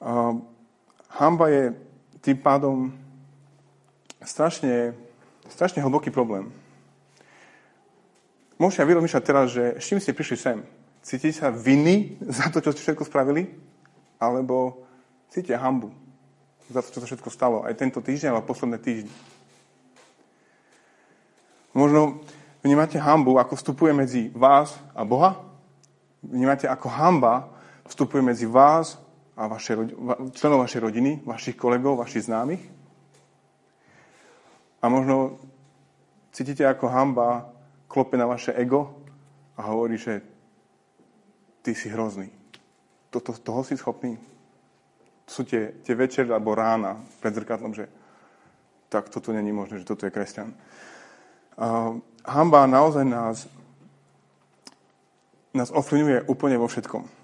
Uh, 0.00 0.40
hamba 1.12 1.52
je 1.52 1.76
tým 2.24 2.40
pádom 2.40 2.88
strašne, 4.24 4.96
strašne 5.50 5.82
hlboký 5.82 6.14
problém. 6.14 6.48
Môžete 8.60 8.84
aj 8.84 8.88
vyrozmýšľať 8.92 9.24
teraz, 9.24 9.46
že 9.52 9.64
s 9.80 9.84
čím 9.88 10.00
ste 10.00 10.12
prišli 10.12 10.36
sem? 10.36 10.58
Cítite 11.00 11.32
sa 11.32 11.48
viny 11.48 12.20
za 12.28 12.52
to, 12.52 12.60
čo 12.60 12.76
ste 12.76 12.84
všetko 12.84 13.08
spravili? 13.08 13.48
Alebo 14.20 14.84
cítite 15.32 15.56
hambu 15.56 15.90
za 16.70 16.84
to, 16.84 16.92
čo 16.92 17.00
sa 17.02 17.08
všetko 17.08 17.30
stalo 17.32 17.64
aj 17.66 17.74
tento 17.74 17.98
týždeň, 17.98 18.30
alebo 18.30 18.52
posledné 18.52 18.78
týždne? 18.78 19.10
Možno 21.74 22.22
vnímate 22.62 23.00
hambu, 23.00 23.40
ako 23.40 23.56
vstupuje 23.56 23.92
medzi 23.96 24.22
vás 24.36 24.76
a 24.94 25.02
Boha? 25.02 25.40
Vnímate, 26.20 26.68
ako 26.68 26.86
hamba 26.92 27.48
vstupuje 27.88 28.22
medzi 28.22 28.46
vás 28.46 29.00
a 29.34 29.48
vaše, 29.48 29.72
členov 30.36 30.68
vašej 30.68 30.80
rodiny, 30.84 31.10
vašich 31.24 31.56
kolegov, 31.56 31.98
vašich 31.98 32.28
známych? 32.28 32.79
A 34.80 34.88
možno 34.88 35.36
cítite, 36.32 36.64
ako 36.64 36.88
hamba 36.88 37.52
klope 37.88 38.16
na 38.16 38.24
vaše 38.26 38.56
ego 38.56 38.96
a 39.56 39.62
hovorí, 39.68 40.00
že 40.00 40.24
ty 41.60 41.76
si 41.76 41.92
hrozný. 41.92 42.32
Toto, 43.10 43.36
toho 43.36 43.60
si 43.66 43.76
schopný? 43.76 44.16
To 45.26 45.30
sú 45.30 45.42
tie, 45.44 45.76
tie 45.84 45.94
večer 45.94 46.24
alebo 46.32 46.56
rána 46.56 46.96
pred 47.20 47.34
zrkadlom, 47.34 47.76
že 47.76 47.90
tak 48.88 49.12
toto 49.12 49.30
není 49.30 49.52
možné, 49.52 49.78
že 49.78 49.86
toto 49.86 50.06
je 50.06 50.14
kresťan. 50.14 50.50
Uh, 51.60 52.00
hamba 52.24 52.66
naozaj 52.66 53.04
nás, 53.04 53.46
nás 55.54 55.70
ovplyvňuje 55.70 56.26
úplne 56.26 56.56
vo 56.58 56.66
všetkom. 56.66 57.19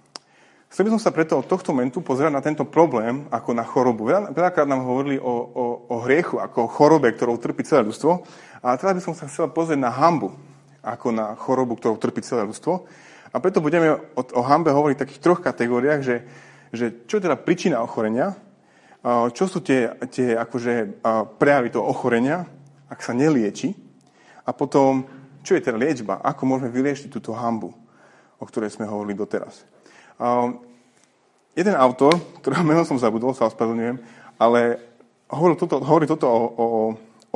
Chcel 0.76 0.92
by 0.92 1.00
som 1.00 1.08
sa 1.08 1.16
preto 1.16 1.40
od 1.40 1.48
tohto 1.48 1.72
momentu 1.72 2.04
pozerať 2.04 2.36
na 2.36 2.44
tento 2.44 2.68
problém 2.68 3.24
ako 3.32 3.56
na 3.56 3.64
chorobu. 3.64 4.12
Veľakrát 4.12 4.68
nám 4.68 4.84
hovorili 4.84 5.16
o, 5.16 5.24
o, 5.24 5.64
o 5.88 6.04
hriechu, 6.04 6.36
ako 6.36 6.68
o 6.68 6.68
chorobe, 6.68 7.16
ktorou 7.16 7.40
trpí 7.40 7.64
celé 7.64 7.88
ľudstvo. 7.88 8.20
A 8.60 8.76
teraz 8.76 8.92
by 8.92 9.00
som 9.00 9.16
sa 9.16 9.24
chcel 9.24 9.48
pozrieť 9.48 9.80
na 9.80 9.88
hambu, 9.88 10.36
ako 10.84 11.16
na 11.16 11.32
chorobu, 11.32 11.80
ktorou 11.80 11.96
trpí 11.96 12.20
celé 12.20 12.44
ľudstvo. 12.44 12.84
A 13.32 13.40
preto 13.40 13.64
budeme 13.64 13.88
o, 13.88 14.20
o 14.20 14.42
hambe 14.44 14.68
hovoriť 14.68 15.00
v 15.00 15.04
takých 15.08 15.24
troch 15.24 15.40
kategóriách, 15.40 16.04
že, 16.04 16.28
že 16.76 17.08
čo 17.08 17.16
je 17.16 17.24
teda 17.24 17.40
príčina 17.40 17.80
ochorenia, 17.80 18.36
čo 19.32 19.48
sú 19.48 19.64
tie, 19.64 19.96
tie 20.12 20.36
akože, 20.36 21.00
prejavy 21.40 21.72
toho 21.72 21.88
ochorenia, 21.88 22.44
ak 22.92 23.00
sa 23.00 23.16
nelieči, 23.16 23.72
a 24.44 24.52
potom, 24.52 25.08
čo 25.40 25.56
je 25.56 25.64
teda 25.64 25.80
liečba? 25.80 26.20
Ako 26.20 26.44
môžeme 26.44 26.68
vyliečiť 26.68 27.08
túto 27.08 27.32
hambu, 27.32 27.72
o 28.36 28.44
ktorej 28.44 28.76
sme 28.76 28.84
hovorili 28.84 29.16
doteraz? 29.16 29.72
Um, 30.16 30.64
jeden 31.52 31.76
autor, 31.76 32.16
ktorého 32.40 32.64
meno 32.64 32.84
som 32.88 32.96
zabudol, 32.96 33.36
sa 33.36 33.48
ospravedlňujem, 33.52 34.00
ale 34.40 34.80
hovoril 35.28 35.56
toto, 35.60 35.76
hovorí 35.84 36.08
toto 36.08 36.24
o, 36.24 36.38
o, 36.56 36.66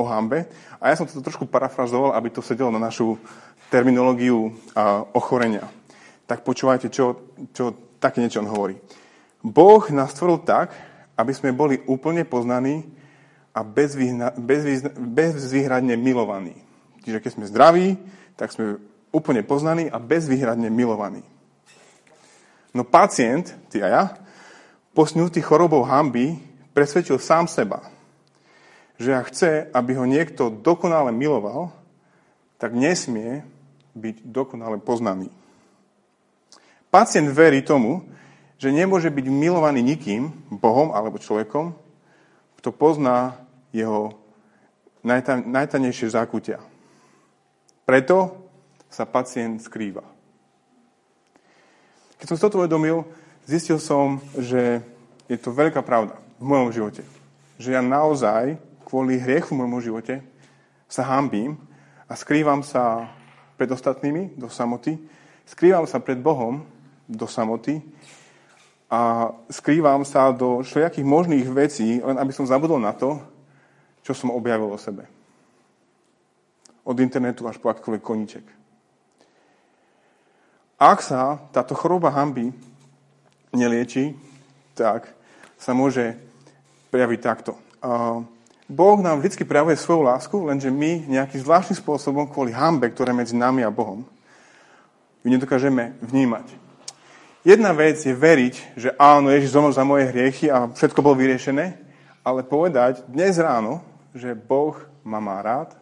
o 0.01 0.03
hambe 0.09 0.49
a 0.81 0.89
ja 0.89 0.97
som 0.97 1.05
to 1.05 1.21
trošku 1.21 1.45
parafrazoval, 1.45 2.17
aby 2.17 2.33
to 2.33 2.41
sedelo 2.41 2.73
na 2.73 2.81
našu 2.81 3.21
terminológiu 3.69 4.49
a, 4.73 5.05
ochorenia. 5.13 5.69
Tak 6.25 6.41
počúvajte, 6.41 6.89
čo, 6.89 7.37
čo 7.53 7.73
také 8.01 8.17
niečo 8.21 8.41
on 8.41 8.49
hovorí. 8.49 8.81
Boh 9.45 9.81
nás 9.93 10.13
stvoril 10.13 10.41
tak, 10.41 10.73
aby 11.17 11.33
sme 11.37 11.53
boli 11.53 11.77
úplne 11.85 12.25
poznaní 12.25 12.85
a 13.53 13.61
bezvýhradne 15.05 15.97
milovaní. 16.01 16.57
Čiže 17.05 17.21
keď 17.21 17.31
sme 17.33 17.45
zdraví, 17.45 17.97
tak 18.37 18.53
sme 18.53 18.81
úplne 19.13 19.43
poznaní 19.43 19.89
a 19.91 19.99
bezvýhradne 19.99 20.71
milovaní. 20.71 21.21
No 22.71 22.87
pacient, 22.87 23.51
ty 23.67 23.83
a 23.83 23.87
ja, 23.87 24.03
posnutý 24.95 25.43
chorobou 25.43 25.83
hamby, 25.83 26.39
presvedčil 26.71 27.19
sám 27.19 27.47
seba, 27.47 27.83
že 28.95 29.11
ak 29.11 29.27
chce, 29.31 29.51
aby 29.75 29.91
ho 29.99 30.07
niekto 30.07 30.47
dokonale 30.47 31.11
miloval, 31.11 31.75
tak 32.55 32.71
nesmie 32.71 33.43
byť 33.97 34.23
dokonale 34.23 34.79
poznaný. 34.79 35.27
Pacient 36.91 37.27
verí 37.31 37.63
tomu, 37.63 38.07
že 38.61 38.69
nemôže 38.69 39.09
byť 39.09 39.25
milovaný 39.25 39.81
nikým, 39.81 40.31
Bohom 40.53 40.93
alebo 40.93 41.17
človekom, 41.17 41.73
kto 42.61 42.69
pozná 42.69 43.41
jeho 43.73 44.13
najtanejšie 45.49 46.13
zákutia. 46.13 46.61
Preto 47.89 48.47
sa 48.85 49.09
pacient 49.09 49.65
skrýva. 49.65 50.05
Keď 52.21 52.25
som 52.29 52.37
si 52.37 52.45
toto 52.45 52.61
uvedomil, 52.61 53.01
zistil 53.49 53.81
som, 53.81 54.21
že 54.37 54.85
je 55.25 55.37
to 55.41 55.49
veľká 55.49 55.81
pravda 55.81 56.13
v 56.37 56.45
mojom 56.45 56.69
živote. 56.69 57.01
Že 57.57 57.69
ja 57.73 57.81
naozaj 57.81 58.61
kvôli 58.85 59.17
hriechu 59.17 59.57
v 59.57 59.65
mojom 59.65 59.81
živote 59.81 60.21
sa 60.85 61.01
hambím 61.17 61.57
a 62.05 62.13
skrývam 62.13 62.61
sa 62.61 63.09
pred 63.57 63.65
ostatnými 63.73 64.37
do 64.37 64.53
samoty, 64.53 65.01
skrývam 65.49 65.89
sa 65.89 65.97
pred 65.97 66.21
Bohom 66.21 66.61
do 67.09 67.25
samoty 67.25 67.81
a 68.85 69.33
skrývam 69.49 70.05
sa 70.05 70.29
do 70.29 70.61
všelijakých 70.61 71.07
možných 71.07 71.47
vecí, 71.49 72.05
len 72.05 72.21
aby 72.21 72.29
som 72.29 72.45
zabudol 72.45 72.77
na 72.77 72.93
to, 72.93 73.17
čo 74.05 74.13
som 74.13 74.29
objavil 74.29 74.69
o 74.69 74.77
sebe 74.77 75.09
od 76.81 76.97
internetu 76.97 77.45
až 77.45 77.61
po 77.61 77.69
akýkoľvek 77.69 78.03
koníček. 78.03 78.45
Ak 80.81 81.05
sa 81.05 81.37
táto 81.53 81.77
choroba 81.77 82.09
hamby 82.09 82.49
nelieči, 83.53 84.17
tak 84.73 85.13
sa 85.53 85.77
môže 85.77 86.17
prejaviť 86.89 87.19
takto. 87.21 87.53
Boh 88.65 88.97
nám 88.97 89.21
vždy 89.21 89.45
prejavuje 89.45 89.77
svoju 89.77 90.01
lásku, 90.09 90.33
lenže 90.41 90.73
my 90.73 91.05
nejakým 91.05 91.37
zvláštnym 91.45 91.77
spôsobom 91.77 92.25
kvôli 92.25 92.49
hambe, 92.49 92.89
ktoré 92.89 93.13
medzi 93.13 93.37
nami 93.37 93.61
a 93.61 93.69
Bohom, 93.69 94.01
ju 95.21 95.27
nedokážeme 95.29 95.93
vnímať. 96.01 96.49
Jedna 97.45 97.77
vec 97.77 98.01
je 98.01 98.17
veriť, 98.17 98.55
že 98.73 98.89
áno, 98.97 99.29
Ježiš 99.29 99.53
zomrel 99.53 99.77
za 99.77 99.85
moje 99.85 100.09
hriechy 100.09 100.49
a 100.49 100.65
všetko 100.65 101.05
bolo 101.05 101.13
vyriešené, 101.21 101.77
ale 102.25 102.41
povedať 102.41 103.05
dnes 103.05 103.37
ráno, 103.37 103.85
že 104.17 104.33
Boh 104.33 104.81
ma 105.05 105.21
má 105.21 105.45
rád 105.45 105.77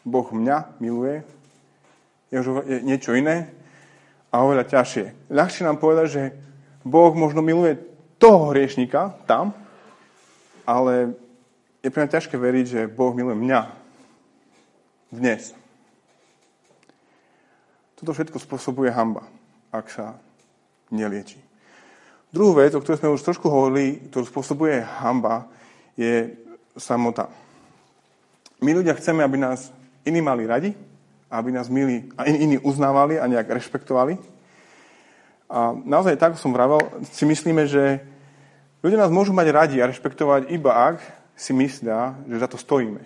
Boh 0.00 0.24
mňa 0.32 0.80
miluje, 0.80 1.20
je 2.28 2.36
už 2.40 2.68
niečo 2.84 3.16
iné 3.16 3.52
a 4.28 4.44
oveľa 4.44 4.68
ťažšie. 4.68 5.32
Ľahšie 5.32 5.64
nám 5.64 5.80
povedať, 5.80 6.06
že 6.08 6.22
Boh 6.84 7.12
možno 7.16 7.40
miluje 7.40 7.80
toho 8.20 8.52
hriešnika 8.52 9.16
tam, 9.24 9.56
ale 10.68 11.16
je 11.80 11.88
pre 11.88 12.04
mňa 12.04 12.14
ťažké 12.18 12.36
veriť, 12.36 12.66
že 12.66 12.80
Boh 12.90 13.16
miluje 13.16 13.38
mňa 13.38 13.60
dnes. 15.08 15.56
Toto 17.96 18.12
všetko 18.12 18.38
spôsobuje 18.38 18.92
hamba, 18.92 19.26
ak 19.72 19.88
sa 19.88 20.20
nelieči. 20.92 21.40
Druhú 22.28 22.60
vec, 22.60 22.76
o 22.76 22.82
ktorej 22.84 23.00
sme 23.00 23.14
už 23.16 23.24
trošku 23.24 23.48
hovorili, 23.48 24.04
ktorú 24.12 24.28
spôsobuje 24.28 24.84
hamba, 25.00 25.48
je 25.96 26.36
samota. 26.76 27.32
My 28.60 28.76
ľudia 28.76 28.92
chceme, 28.94 29.24
aby 29.24 29.40
nás 29.40 29.72
iní 30.04 30.20
mali 30.20 30.44
radi, 30.44 30.76
aby 31.30 31.52
nás 31.52 31.68
milí 31.68 32.08
a 32.16 32.24
iní 32.24 32.58
uznávali 32.58 33.20
a 33.20 33.28
nejak 33.28 33.50
rešpektovali. 33.50 34.18
A 35.48 35.72
naozaj, 35.72 36.16
tak 36.16 36.36
som 36.36 36.52
vravel, 36.52 36.80
si 37.08 37.24
myslíme, 37.24 37.64
že 37.68 38.00
ľudia 38.84 39.00
nás 39.00 39.12
môžu 39.12 39.32
mať 39.32 39.48
radi 39.52 39.76
a 39.80 39.88
rešpektovať 39.88 40.52
iba 40.52 40.72
ak 40.92 41.00
si 41.36 41.56
myslia, 41.56 42.16
že 42.28 42.40
za 42.40 42.48
to 42.48 42.60
stojíme. 42.60 43.00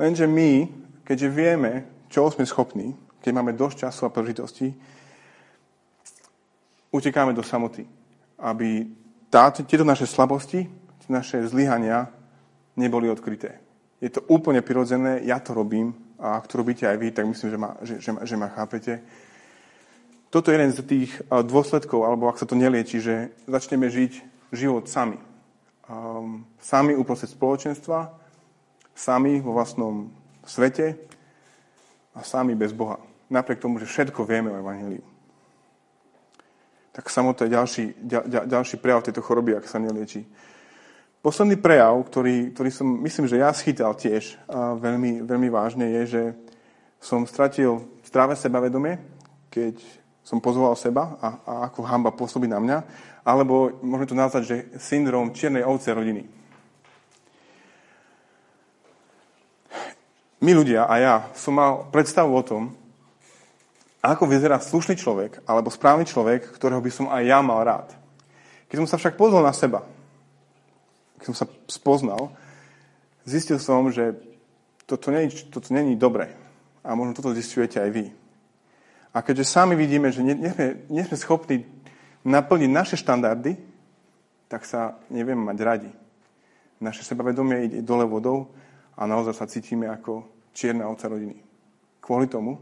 Lenže 0.00 0.24
my, 0.24 0.68
keďže 1.04 1.28
vieme, 1.28 1.72
čo 2.08 2.30
sme 2.32 2.48
schopní, 2.48 2.96
keď 3.20 3.30
máme 3.36 3.52
dosť 3.52 3.84
času 3.84 4.08
a 4.08 4.14
príležitosti, 4.14 4.72
utekáme 6.88 7.36
do 7.36 7.44
samoty, 7.44 7.84
aby 8.40 8.88
táto, 9.28 9.60
tieto 9.62 9.84
naše 9.84 10.08
slabosti 10.08 10.80
naše 11.10 11.42
zlyhania 11.50 12.06
neboli 12.78 13.10
odkryté. 13.10 13.58
Je 14.00 14.08
to 14.08 14.24
úplne 14.32 14.64
prirodzené, 14.64 15.20
ja 15.28 15.36
to 15.40 15.52
robím 15.52 15.92
a 16.16 16.40
ak 16.40 16.48
to 16.48 16.58
robíte 16.60 16.88
aj 16.88 16.96
vy, 16.96 17.08
tak 17.12 17.28
myslím, 17.28 17.48
že 17.52 17.58
ma, 17.60 17.70
že, 17.84 17.94
že, 18.00 18.10
že 18.16 18.36
ma 18.36 18.48
chápete. 18.48 19.04
Toto 20.32 20.48
je 20.48 20.56
jeden 20.56 20.72
z 20.72 20.80
tých 20.86 21.10
dôsledkov, 21.28 22.06
alebo 22.06 22.30
ak 22.30 22.38
sa 22.40 22.46
to 22.48 22.56
nelieči, 22.56 23.02
že 23.02 23.34
začneme 23.50 23.90
žiť 23.90 24.12
život 24.54 24.86
sami. 24.86 25.18
Um, 25.90 26.46
sami 26.62 26.94
uprostred 26.94 27.34
spoločenstva, 27.34 28.14
sami 28.94 29.42
vo 29.42 29.52
vlastnom 29.52 30.08
svete 30.46 30.96
a 32.14 32.22
sami 32.22 32.54
bez 32.54 32.70
Boha. 32.70 33.02
Napriek 33.26 33.58
tomu, 33.58 33.82
že 33.82 33.90
všetko 33.90 34.22
vieme 34.22 34.54
o 34.54 34.60
Evangeliu 34.62 35.02
tak 36.92 37.10
samotné 37.10 37.48
ďalší, 37.48 37.84
ďal, 38.02 38.44
ďalší 38.46 38.76
prejav 38.76 39.06
tejto 39.06 39.22
choroby, 39.22 39.54
ak 39.54 39.64
sa 39.64 39.78
nelieči. 39.78 40.26
Posledný 41.20 41.60
prejav, 41.60 42.00
ktorý, 42.08 42.56
ktorý 42.56 42.70
som, 42.72 42.88
myslím, 43.04 43.28
že 43.28 43.44
ja 43.44 43.52
schytal 43.52 43.92
tiež 43.92 44.40
a 44.48 44.72
veľmi, 44.72 45.20
veľmi 45.28 45.52
vážne, 45.52 45.84
je, 46.00 46.02
že 46.08 46.22
som 46.96 47.28
stratil 47.28 47.84
zdravé 48.08 48.32
sebavedomie, 48.40 48.96
keď 49.52 49.76
som 50.24 50.40
pozval 50.40 50.72
seba 50.80 51.20
a, 51.20 51.28
a 51.44 51.52
ako 51.68 51.84
hamba 51.84 52.16
pôsobí 52.16 52.48
na 52.48 52.56
mňa, 52.56 52.78
alebo 53.20 53.68
môžeme 53.84 54.08
to 54.08 54.16
nazvať, 54.16 54.42
že 54.48 54.56
syndrom 54.80 55.36
čiernej 55.36 55.60
ovce 55.60 55.92
rodiny. 55.92 56.24
My 60.40 60.56
ľudia 60.56 60.88
a 60.88 60.94
ja 60.96 61.14
som 61.36 61.52
mal 61.52 61.84
predstavu 61.92 62.32
o 62.32 62.40
tom, 62.40 62.72
ako 64.00 64.24
vyzerá 64.24 64.56
slušný 64.56 64.96
človek 64.96 65.44
alebo 65.44 65.68
správny 65.68 66.08
človek, 66.08 66.56
ktorého 66.56 66.80
by 66.80 66.88
som 66.88 67.12
aj 67.12 67.22
ja 67.28 67.44
mal 67.44 67.60
rád. 67.60 67.92
Keď 68.72 68.80
som 68.80 68.88
sa 68.88 68.96
však 68.96 69.20
pozrel 69.20 69.44
na 69.44 69.52
seba, 69.52 69.84
keď 71.20 71.24
som 71.30 71.36
sa 71.36 71.46
spoznal, 71.68 72.32
zistil 73.28 73.60
som, 73.60 73.92
že 73.92 74.16
toto 74.88 75.12
není, 75.12 75.28
toto 75.52 75.68
není 75.70 75.94
dobre. 75.94 76.32
A 76.80 76.96
možno 76.96 77.12
toto 77.12 77.36
zistujete 77.36 77.76
aj 77.76 77.90
vy. 77.92 78.04
A 79.12 79.20
keďže 79.20 79.52
sami 79.52 79.76
vidíme, 79.76 80.08
že 80.08 80.24
nie, 80.24 80.32
nie, 80.32 80.48
sme, 80.48 80.66
nie 80.88 81.04
sme 81.04 81.16
schopní 81.20 81.68
naplniť 82.24 82.70
naše 82.72 82.96
štandardy, 82.96 83.58
tak 84.48 84.64
sa 84.64 84.96
nevieme 85.12 85.44
mať 85.44 85.58
radi. 85.60 85.90
Naše 86.80 87.04
sebavedomie 87.04 87.68
ide 87.68 87.78
dole 87.84 88.08
vodou 88.08 88.50
a 88.96 89.04
naozaj 89.04 89.36
sa 89.36 89.50
cítime 89.50 89.86
ako 89.92 90.24
čierna 90.56 90.88
ovca 90.88 91.12
rodiny. 91.12 91.36
Kvôli 92.00 92.26
tomu, 92.26 92.56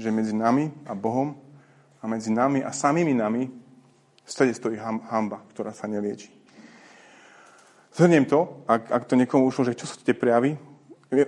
že 0.00 0.08
medzi 0.08 0.32
nami 0.32 0.72
a 0.88 0.96
Bohom 0.96 1.36
a 2.00 2.04
medzi 2.08 2.32
nami 2.32 2.64
a 2.64 2.72
samými 2.72 3.12
nami 3.12 3.50
stade 4.24 4.54
stojí 4.54 4.78
hamba, 4.80 5.44
ktorá 5.52 5.74
sa 5.74 5.90
nelieči. 5.90 6.37
Zhrniem 7.98 8.30
to, 8.30 8.62
ak, 8.70 8.94
ak 8.94 9.02
to 9.10 9.18
niekomu 9.18 9.50
ušlo, 9.50 9.66
že 9.66 9.74
čo 9.74 9.90
sú 9.90 9.98
tie 10.06 10.14
prejavy. 10.14 10.54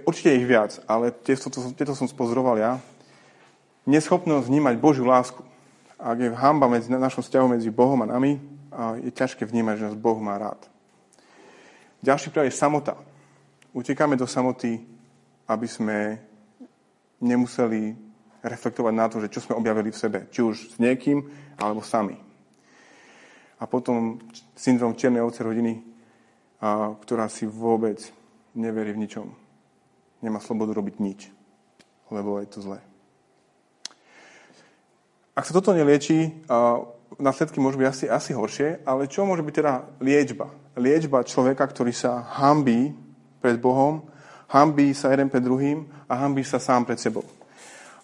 Určite 0.07 0.39
ich 0.39 0.47
viac, 0.47 0.79
ale 0.87 1.11
tieto, 1.11 1.51
tieto 1.75 1.99
som 1.99 2.07
spozoroval 2.07 2.63
ja. 2.63 2.79
Neschopnosť 3.91 4.47
vnímať 4.47 4.79
Božiu 4.79 5.03
lásku. 5.03 5.43
Ak 5.99 6.15
je 6.23 6.31
hamba 6.31 6.71
medzi 6.71 6.95
našom 6.95 7.27
vzťahu 7.27 7.59
medzi 7.59 7.75
Bohom 7.75 7.99
a 8.07 8.15
nami, 8.15 8.39
je 9.03 9.11
ťažké 9.11 9.43
vnímať, 9.51 9.83
že 9.83 9.87
nás 9.91 9.99
Boh 9.99 10.15
má 10.23 10.39
rád. 10.39 10.63
Ďalší 12.07 12.31
prejav 12.31 12.47
je 12.47 12.55
samota. 12.55 12.95
Utekáme 13.75 14.15
do 14.15 14.31
samoty, 14.31 14.79
aby 15.51 15.67
sme 15.67 16.23
nemuseli 17.19 17.99
reflektovať 18.47 18.95
na 18.95 19.11
to, 19.11 19.19
že 19.19 19.35
čo 19.35 19.43
sme 19.43 19.59
objavili 19.59 19.91
v 19.91 19.99
sebe, 19.99 20.19
či 20.31 20.39
už 20.47 20.55
s 20.71 20.75
niekým, 20.79 21.27
alebo 21.59 21.83
sami. 21.83 22.15
A 23.59 23.67
potom 23.67 24.23
syndrom 24.55 24.95
čiernej 24.95 25.19
ovce 25.19 25.43
rodiny, 25.43 25.90
a, 26.61 26.95
ktorá 27.01 27.27
si 27.27 27.49
vôbec 27.49 27.99
neverí 28.55 28.93
v 28.93 29.03
ničom. 29.03 29.27
Nemá 30.21 30.39
slobodu 30.39 30.77
robiť 30.77 31.01
nič, 31.01 31.21
lebo 32.13 32.37
je 32.39 32.49
to 32.53 32.61
zlé. 32.61 32.79
Ak 35.33 35.49
sa 35.49 35.57
toto 35.57 35.73
nelieči, 35.73 36.45
následky 37.17 37.57
môžu 37.57 37.81
byť 37.81 37.89
asi, 37.89 38.05
asi 38.13 38.31
horšie, 38.37 38.85
ale 38.85 39.09
čo 39.09 39.25
môže 39.25 39.41
byť 39.41 39.55
teda 39.57 39.73
liečba? 40.05 40.53
Liečba 40.77 41.25
človeka, 41.25 41.65
ktorý 41.65 41.97
sa 41.97 42.21
hambí 42.37 42.93
pred 43.41 43.57
Bohom, 43.57 44.05
hambí 44.53 44.93
sa 44.93 45.09
jeden 45.09 45.33
pred 45.33 45.41
druhým 45.41 45.89
a 46.05 46.21
hambí 46.21 46.45
sa 46.45 46.61
sám 46.61 46.85
pred 46.85 47.01
sebou. 47.01 47.25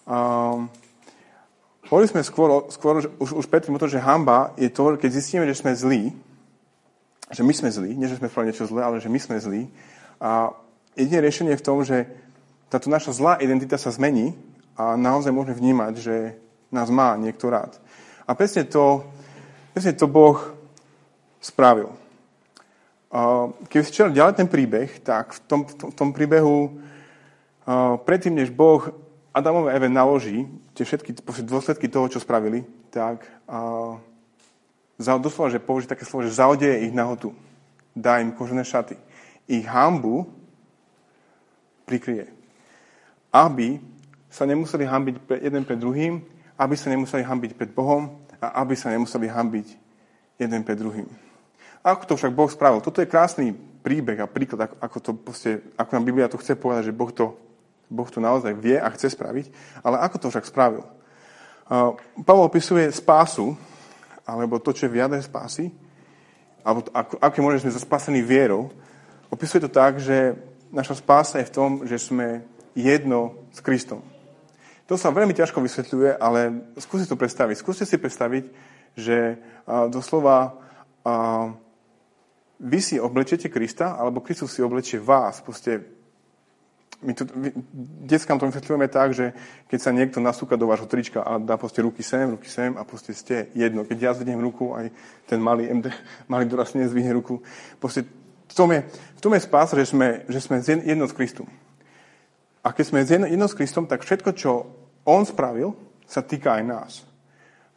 Um, 0.09 0.71
Hovorili 1.87 2.11
sme 2.11 2.23
skôr, 2.23 2.67
skôr 2.67 2.99
už, 2.99 3.31
už 3.31 3.45
predtým 3.47 3.71
o 3.71 3.79
že 3.87 4.03
hamba 4.03 4.51
je 4.59 4.67
to, 4.67 4.99
keď 4.99 5.07
zistíme, 5.07 5.47
že 5.47 5.55
sme 5.55 5.71
zlí, 5.71 6.11
že 7.31 7.43
my 7.43 7.53
sme 7.53 7.69
zlí, 7.71 7.91
nie 7.95 8.07
že 8.07 8.19
sme 8.19 8.31
spravili 8.31 8.55
niečo 8.55 8.69
zlé, 8.69 8.81
ale 8.83 9.03
že 9.03 9.11
my 9.11 9.19
sme 9.19 9.35
zlí. 9.39 9.67
A 10.23 10.55
jediné 10.95 11.19
riešenie 11.23 11.51
je 11.55 11.61
v 11.61 11.67
tom, 11.67 11.83
že 11.83 12.07
táto 12.71 12.87
naša 12.87 13.15
zlá 13.15 13.39
identita 13.39 13.75
sa 13.75 13.91
zmení 13.91 14.35
a 14.79 14.95
naozaj 14.95 15.31
môžeme 15.35 15.55
vnímať, 15.59 15.93
že 15.99 16.15
nás 16.71 16.91
má 16.91 17.15
niekto 17.15 17.47
rád. 17.47 17.75
A 18.27 18.35
presne 18.35 18.67
to, 18.67 19.07
presne 19.71 19.95
to 19.95 20.07
Boh 20.07 20.39
spravil. 21.39 21.95
Keď 23.71 23.79
si 23.87 23.93
čítal 23.95 24.11
ďalej 24.11 24.35
ten 24.35 24.47
príbeh, 24.51 24.99
tak 24.99 25.31
v 25.31 25.39
tom, 25.47 25.61
v 25.63 25.95
tom 25.95 26.11
príbehu 26.11 26.75
predtým, 28.03 28.35
než 28.35 28.51
Boh 28.51 28.83
Adamové 29.31 29.75
Eve 29.79 29.87
naloží 29.87 30.43
tie 30.75 30.83
všetky 30.83 31.23
dôsledky 31.47 31.87
toho, 31.87 32.11
čo 32.11 32.19
spravili, 32.19 32.67
tak 32.91 33.23
doslova, 34.97 35.53
že 35.53 35.61
použije 35.61 35.93
také 35.93 36.05
slovo, 36.05 36.25
že 36.25 36.37
zaodeje 36.37 36.89
ich 36.89 36.93
nahotu. 36.93 37.33
Dá 37.93 38.21
im 38.21 38.33
kožené 38.33 38.65
šaty. 38.65 38.97
Ich 39.47 39.65
hambu 39.65 40.25
prikrie. 41.85 42.27
Aby 43.31 43.79
sa 44.27 44.43
nemuseli 44.43 44.83
hambiť 44.83 45.15
jeden 45.41 45.63
pred 45.63 45.79
druhým, 45.79 46.21
aby 46.57 46.75
sa 46.75 46.89
nemuseli 46.89 47.23
hambiť 47.23 47.51
pred 47.53 47.71
Bohom 47.71 48.17
a 48.41 48.61
aby 48.61 48.75
sa 48.75 48.89
nemuseli 48.89 49.29
hambiť 49.29 49.67
jeden 50.37 50.61
pred 50.61 50.77
druhým. 50.77 51.07
Ako 51.85 52.03
to 52.05 52.13
však 52.19 52.35
Boh 52.35 52.49
spravil? 52.51 52.83
Toto 52.83 52.99
je 52.99 53.09
krásny 53.09 53.55
príbeh 53.55 54.19
a 54.19 54.27
príklad, 54.27 54.67
ako, 54.81 54.97
to 54.99 55.11
proste, 55.15 55.63
ako 55.79 55.89
nám 55.95 56.05
Biblia 56.05 56.27
to 56.27 56.41
chce 56.41 56.59
povedať, 56.59 56.91
že 56.91 56.97
Boh 56.97 57.13
to 57.13 57.37
Boh 57.87 58.07
to 58.11 58.19
naozaj 58.19 58.51
vie 58.51 58.75
a 58.75 58.91
chce 58.91 59.15
spraviť, 59.15 59.45
ale 59.79 60.03
ako 60.03 60.15
to 60.19 60.27
však 60.27 60.45
spravil? 60.47 60.83
Pavol 62.23 62.47
opisuje 62.47 62.91
spásu, 62.91 63.55
alebo 64.27 64.59
to, 64.59 64.75
čo 64.75 64.85
je 64.85 64.93
v 64.93 64.99
jadre 64.99 65.23
spásy, 65.23 65.71
alebo 66.67 66.83
ako, 66.91 67.15
ako 67.23 67.37
môžeme 67.39 67.71
sme 67.71 67.79
spasení 67.79 68.19
vierou, 68.19 68.67
opisuje 69.31 69.63
to 69.63 69.71
tak, 69.71 70.03
že 70.03 70.35
naša 70.67 70.99
spása 70.99 71.39
je 71.39 71.47
v 71.47 71.55
tom, 71.55 71.71
že 71.87 71.95
sme 71.95 72.43
jedno 72.75 73.47
s 73.55 73.63
Kristom. 73.63 74.03
To 74.91 74.99
sa 74.99 75.11
veľmi 75.11 75.31
ťažko 75.31 75.63
vysvetľuje, 75.63 76.19
ale 76.19 76.71
skúste 76.79 77.07
to 77.07 77.19
predstaviť. 77.19 77.55
Skúste 77.59 77.87
si 77.87 77.95
predstaviť, 77.95 78.43
že 78.95 79.39
doslova 79.91 80.59
vy 82.59 82.79
si 82.83 82.95
oblečete 82.99 83.47
Krista, 83.51 83.95
alebo 83.95 84.23
Kristus 84.23 84.55
si 84.55 84.63
oblečie 84.63 84.99
vás. 84.99 85.39
Proste 85.43 85.96
my 86.97 87.13
to, 87.13 87.29
detskám 88.09 88.41
to 88.41 88.49
vysvetľujeme 88.49 88.89
tak, 88.89 89.13
že 89.13 89.37
keď 89.69 89.79
sa 89.79 89.93
niekto 89.93 90.17
nasúka 90.17 90.57
do 90.57 90.65
vášho 90.65 90.89
trička 90.89 91.21
a 91.21 91.37
dá 91.37 91.53
proste 91.53 91.85
ruky 91.85 92.01
sem, 92.01 92.33
ruky 92.33 92.49
sem 92.49 92.73
a 92.73 92.81
proste 92.81 93.13
ste 93.13 93.53
jedno. 93.53 93.85
Keď 93.85 93.97
ja 94.01 94.11
zvediem 94.17 94.41
ruku, 94.41 94.73
aj 94.73 94.89
ten 95.29 95.37
malý 95.37 95.69
MD, 95.69 95.93
malý 96.31 96.49
dorastne 96.49 96.89
zvihne 96.89 97.13
ruku. 97.13 97.45
Proste 97.77 98.09
v 98.47 98.53
tom 98.57 98.73
je, 98.73 98.81
v 98.89 99.21
tom 99.21 99.33
je 99.37 99.45
spás, 99.45 99.69
že 99.77 99.85
sme, 99.85 100.25
že 100.25 100.41
sme 100.41 100.57
jedno 100.65 101.05
s 101.05 101.13
Kristom. 101.13 101.45
A 102.65 102.73
keď 102.73 102.85
sme 102.89 103.05
jedno 103.05 103.45
s 103.45 103.53
Kristom, 103.53 103.85
tak 103.85 104.01
všetko, 104.01 104.29
čo 104.33 104.51
On 105.05 105.21
spravil, 105.21 105.77
sa 106.09 106.25
týka 106.25 106.57
aj 106.57 106.63
nás. 106.65 106.91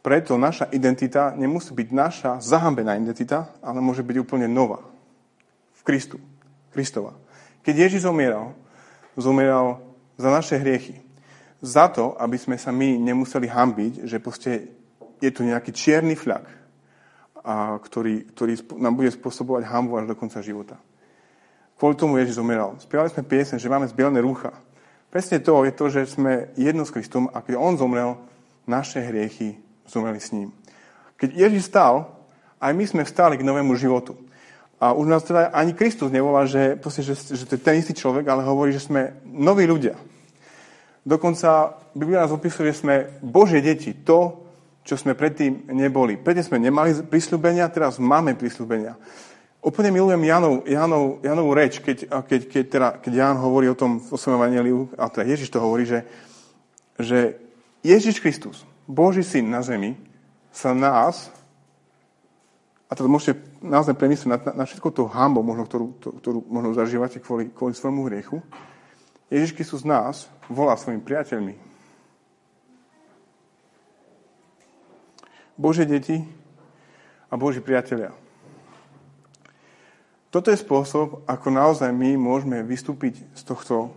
Preto 0.01 0.33
naša 0.33 0.65
identita 0.73 1.29
nemusí 1.37 1.77
byť 1.77 1.89
naša 1.93 2.31
zahambená 2.41 2.97
identita, 2.97 3.53
ale 3.61 3.85
môže 3.85 4.01
byť 4.01 4.17
úplne 4.17 4.49
nová. 4.49 4.81
V 5.77 5.81
Kristu. 5.85 6.17
Kristova. 6.73 7.13
Keď 7.61 7.75
Ježiš 7.85 8.09
zomieral, 8.09 8.57
zomieral 9.21 9.79
za 10.17 10.33
naše 10.33 10.57
hriechy. 10.57 10.97
Za 11.61 11.87
to, 11.93 12.17
aby 12.17 12.41
sme 12.41 12.57
sa 12.57 12.73
my 12.73 12.97
nemuseli 12.97 13.45
hambiť, 13.45 14.09
že 14.09 14.17
proste 14.17 14.73
je 15.21 15.29
tu 15.29 15.45
nejaký 15.45 15.69
čierny 15.69 16.17
fľak, 16.17 16.49
a 17.41 17.77
ktorý, 17.81 18.33
ktorý 18.33 18.53
nám 18.77 18.97
bude 18.97 19.09
spôsobovať 19.09 19.65
hambu 19.65 19.97
až 19.97 20.05
do 20.09 20.17
konca 20.17 20.41
života. 20.41 20.77
Kvôli 21.77 21.97
tomu 21.97 22.21
Ježiš 22.21 22.37
zomieral. 22.37 22.77
Spievali 22.77 23.09
sme 23.09 23.25
piesne, 23.25 23.57
že 23.57 23.69
máme 23.69 23.89
zbielné 23.89 24.21
rúcha. 24.21 24.53
Presne 25.09 25.41
to 25.41 25.65
je 25.65 25.73
to, 25.73 25.85
že 25.89 26.13
sme 26.13 26.53
jedno 26.53 26.85
s 26.85 26.93
Kristom 26.93 27.29
a 27.33 27.41
keď 27.41 27.57
On 27.57 27.73
zomrel, 27.73 28.21
naše 28.69 29.01
hriechy 29.01 29.57
zomreli 29.89 30.21
s 30.21 30.29
ním. 30.29 30.53
Keď 31.17 31.29
Ježiš 31.33 31.73
stal, 31.73 32.13
aj 32.61 32.71
my 32.77 32.85
sme 32.85 33.01
vstali 33.01 33.41
k 33.41 33.45
novému 33.45 33.73
životu. 33.73 34.13
A 34.81 34.97
už 34.97 35.05
nás 35.05 35.21
teda 35.21 35.53
ani 35.53 35.77
Kristus 35.77 36.09
nevolá, 36.09 36.49
že, 36.49 36.73
proste, 36.73 37.05
že, 37.05 37.13
že 37.13 37.45
to 37.45 37.53
je 37.53 37.61
ten 37.61 37.77
istý 37.77 37.93
človek, 37.93 38.25
ale 38.25 38.41
hovorí, 38.41 38.73
že 38.73 38.81
sme 38.81 39.21
noví 39.29 39.69
ľudia. 39.69 39.93
Dokonca 41.05 41.77
Biblia 41.93 42.25
nás 42.25 42.33
opisuje, 42.33 42.73
že 42.73 42.81
sme 42.81 42.95
Božie 43.21 43.61
deti. 43.61 43.93
To, 44.09 44.41
čo 44.81 44.97
sme 44.97 45.13
predtým 45.13 45.69
neboli. 45.69 46.17
Predtým 46.17 46.45
sme 46.45 46.57
nemali 46.57 47.05
prísľubenia, 47.05 47.69
teraz 47.69 48.01
máme 48.01 48.33
prísľubenia. 48.33 48.97
Úplne 49.61 49.93
milujem 49.93 50.25
Janov, 50.25 50.65
Janov, 50.65 51.03
Janovú 51.21 51.51
reč, 51.53 51.77
keď, 51.77 52.09
keď, 52.25 52.41
keď, 52.49 52.63
teda, 52.65 52.89
keď 52.97 53.11
Jan 53.13 53.37
hovorí 53.37 53.69
o 53.69 53.77
tom 53.77 54.01
v 54.01 54.17
svojom 54.17 54.41
evaneliu, 54.41 54.89
a 54.97 55.05
teda 55.05 55.29
Ježiš 55.29 55.53
to 55.53 55.61
hovorí, 55.61 55.85
že, 55.85 56.01
že 56.97 57.37
Ježiš 57.85 58.25
Kristus, 58.25 58.65
Boží 58.89 59.21
syn 59.21 59.53
na 59.53 59.61
zemi, 59.61 59.93
sa 60.49 60.73
nás, 60.73 61.29
a 62.91 62.95
teda 62.99 63.07
môžete 63.07 63.39
naozaj 63.63 63.95
premyslieť 63.95 64.27
na, 64.27 64.37
na, 64.37 64.51
na 64.61 64.63
všetko 64.67 64.91
tú 64.91 65.07
hambu, 65.07 65.39
možno, 65.39 65.63
ktorú, 65.63 65.85
to, 66.03 66.11
ktorú 66.19 66.43
možno 66.51 66.75
zažívate 66.75 67.23
kvôli, 67.23 67.47
kvôli 67.47 67.71
svojmu 67.71 68.11
hriechu, 68.11 68.43
Ježiš 69.31 69.55
Kristus 69.55 69.87
nás 69.87 70.27
volá 70.51 70.75
svojimi 70.75 70.99
priateľmi. 70.99 71.55
Bože 75.55 75.87
deti 75.87 76.19
a 77.31 77.39
Boží 77.39 77.63
priatelia. 77.63 78.11
Toto 80.27 80.51
je 80.51 80.59
spôsob, 80.59 81.23
ako 81.23 81.47
naozaj 81.47 81.95
my 81.95 82.19
môžeme 82.19 82.59
vystúpiť 82.59 83.23
z 83.31 83.41
tohto 83.47 83.95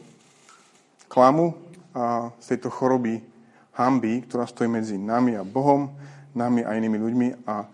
klamu 1.11 1.59
a 1.91 2.31
z 2.39 2.55
tejto 2.55 2.71
choroby 2.71 3.27
hamby, 3.75 4.23
ktorá 4.23 4.47
stojí 4.47 4.71
medzi 4.71 4.95
nami 4.95 5.35
a 5.35 5.43
Bohom, 5.43 5.91
nami 6.31 6.63
a 6.63 6.79
inými 6.79 6.99
ľuďmi 6.99 7.29
a 7.43 7.67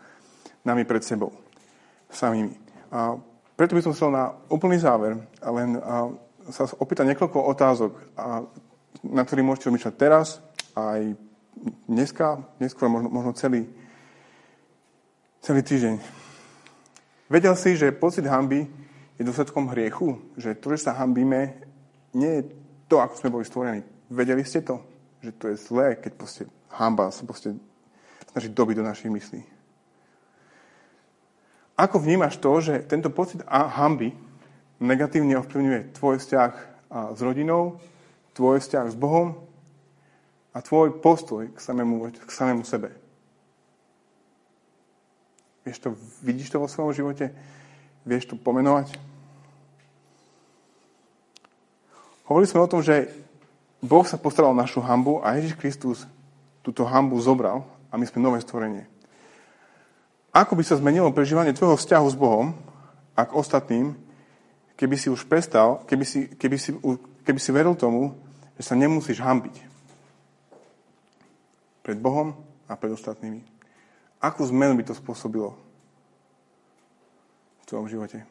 nami 0.70 0.86
pred 0.86 1.02
sebou. 1.02 1.34
Samými. 2.10 2.54
A 2.94 3.18
preto 3.58 3.74
by 3.74 3.82
som 3.82 3.92
chcel 3.94 4.10
na 4.14 4.30
úplný 4.48 4.78
záver 4.78 5.18
len 5.42 5.78
sa 6.50 6.66
opýtať 6.78 7.06
niekoľko 7.14 7.38
otázok, 7.54 7.92
a, 8.18 8.42
na 9.06 9.22
ktorých 9.22 9.46
môžete 9.46 9.66
rozmýšľať 9.70 9.94
teraz, 9.94 10.42
aj 10.74 11.14
dneska, 11.86 12.42
neskôr 12.58 12.88
možno, 12.90 13.08
možno 13.12 13.32
celý, 13.36 13.68
celý 15.44 15.62
týždeň. 15.62 15.94
Vedel 17.30 17.54
si, 17.54 17.78
že 17.78 17.94
pocit 17.94 18.26
hamby 18.26 18.66
je 19.20 19.22
dôsledkom 19.22 19.70
hriechu? 19.70 20.18
Že 20.34 20.58
to, 20.58 20.66
že 20.74 20.90
sa 20.90 20.98
hambíme, 20.98 21.54
nie 22.16 22.32
je 22.40 22.42
to, 22.90 22.98
ako 22.98 23.14
sme 23.14 23.34
boli 23.38 23.44
stvorení. 23.46 23.80
Vedeli 24.10 24.42
ste 24.42 24.66
to? 24.66 24.82
Že 25.22 25.30
to 25.38 25.44
je 25.52 25.56
zlé, 25.60 25.88
keď 26.00 26.12
proste 26.18 26.42
hamba 26.74 27.14
sa 27.14 27.22
proste 27.22 27.54
snaží 28.32 28.50
dobiť 28.50 28.82
do 28.82 28.88
našich 28.88 29.12
myslí. 29.12 29.59
Ako 31.80 31.96
vnímaš 31.96 32.36
to, 32.36 32.60
že 32.60 32.84
tento 32.84 33.08
pocit 33.08 33.40
hamby 33.48 34.12
negatívne 34.84 35.40
ovplyvňuje 35.40 35.96
tvoj 35.96 36.20
vzťah 36.20 36.52
s 37.16 37.20
rodinou, 37.24 37.80
tvoj 38.36 38.60
vzťah 38.60 38.92
s 38.92 38.96
Bohom 39.00 39.40
a 40.52 40.60
tvoj 40.60 41.00
postoj 41.00 41.48
k 41.48 41.56
samému, 41.56 42.12
k 42.12 42.28
samému 42.28 42.68
sebe? 42.68 42.92
Vieš 45.64 45.80
to, 45.80 45.88
vidíš 46.20 46.52
to 46.52 46.60
vo 46.60 46.68
svojom 46.68 46.92
živote? 46.92 47.32
Vieš 48.04 48.28
to 48.28 48.34
pomenovať? 48.36 49.00
Hovorili 52.28 52.48
sme 52.48 52.60
o 52.60 52.68
tom, 52.68 52.84
že 52.84 53.08
Boh 53.80 54.04
sa 54.04 54.20
postaral 54.20 54.52
o 54.52 54.60
našu 54.60 54.84
hambu 54.84 55.24
a 55.24 55.32
Ježiš 55.40 55.56
Kristus 55.56 56.04
túto 56.60 56.84
hambu 56.84 57.16
zobral 57.24 57.64
a 57.88 57.96
my 57.96 58.04
sme 58.04 58.20
nové 58.20 58.44
stvorenie. 58.44 58.84
Ako 60.30 60.54
by 60.54 60.62
sa 60.62 60.78
zmenilo 60.78 61.10
prežívanie 61.10 61.50
tvojho 61.50 61.74
vzťahu 61.74 62.06
s 62.06 62.16
Bohom 62.16 62.54
a 63.18 63.26
k 63.26 63.34
ostatným, 63.34 63.98
keby 64.78 64.94
si 64.94 65.10
už 65.10 65.26
prestal, 65.26 65.82
keby 65.90 66.04
si, 66.06 66.30
keby 66.38 66.56
si, 66.56 66.70
keby 67.26 67.38
si 67.42 67.50
veril 67.50 67.74
tomu, 67.74 68.14
že 68.54 68.62
sa 68.70 68.78
nemusíš 68.78 69.18
hambiť 69.18 69.56
pred 71.82 71.98
Bohom 71.98 72.38
a 72.70 72.78
pred 72.78 72.94
ostatnými. 72.94 73.42
Akú 74.22 74.46
zmenu 74.46 74.78
by 74.78 74.84
to 74.86 74.94
spôsobilo 74.94 75.58
v 77.60 77.64
tvojom 77.66 77.88
živote? 77.90 78.22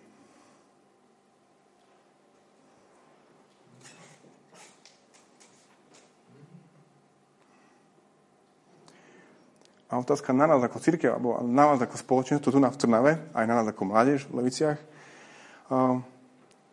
A 9.90 9.98
otázka 9.98 10.30
na 10.38 10.46
nás 10.46 10.62
ako 10.62 10.78
církev, 10.78 11.18
alebo 11.18 11.42
na 11.42 11.74
nás 11.74 11.82
ako 11.82 11.98
spoločenstvo 11.98 12.54
tu 12.54 12.62
na 12.62 12.70
v 12.70 12.78
Trnave, 12.78 13.12
aj 13.34 13.46
na 13.50 13.58
nás 13.58 13.68
ako 13.74 13.90
mládež 13.90 14.30
v 14.30 14.38
Leviciach. 14.38 14.80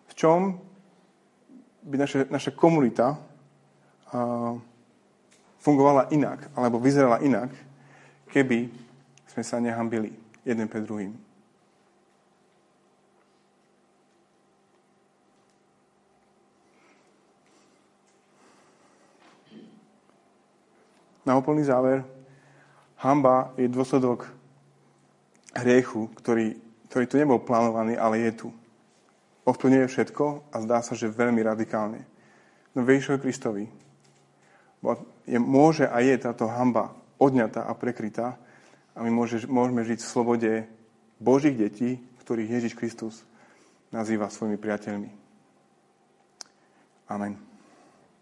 V 0.07 0.13
čom 0.13 0.61
by 1.81 1.97
naše, 1.97 2.29
naša 2.29 2.53
komunita 2.53 3.17
fungovala 5.65 6.13
inak, 6.13 6.53
alebo 6.53 6.77
vyzerala 6.77 7.25
inak, 7.25 7.49
keby 8.29 8.69
sme 9.33 9.43
sa 9.43 9.65
nehambili 9.65 10.13
jeden 10.45 10.69
pred 10.69 10.85
druhým. 10.85 11.17
Na 21.27 21.35
úplný 21.35 21.67
záver, 21.67 22.07
hamba 23.07 23.55
je 23.55 23.71
dôsledok 23.71 24.27
hriechu, 25.55 26.11
ktorý, 26.19 26.59
ktorý 26.91 27.05
tu 27.07 27.17
nebol 27.17 27.39
plánovaný, 27.39 27.95
ale 27.95 28.27
je 28.27 28.33
tu. 28.45 28.49
Ovplyvňuje 29.47 29.87
všetko 29.87 30.51
a 30.51 30.57
zdá 30.67 30.83
sa, 30.83 30.99
že 30.99 31.07
veľmi 31.07 31.39
radikálne. 31.47 32.03
No 32.75 32.83
Vejšovi 32.83 33.23
Kristovi 33.23 33.65
je, 35.25 35.39
môže 35.39 35.87
a 35.87 36.03
je 36.03 36.15
táto 36.19 36.51
hamba 36.51 36.93
odňatá 37.17 37.65
a 37.65 37.73
prekrytá 37.73 38.37
a 38.93 38.99
my 39.01 39.11
môže, 39.11 39.47
môžeme 39.49 39.87
žiť 39.87 39.99
v 40.03 40.13
slobode 40.13 40.53
Božích 41.23 41.57
detí, 41.57 42.03
ktorých 42.27 42.53
Ježiš 42.61 42.75
Kristus 42.75 43.23
nazýva 43.95 44.29
svojimi 44.29 44.59
priateľmi. 44.59 45.11
Amen. 47.07 47.46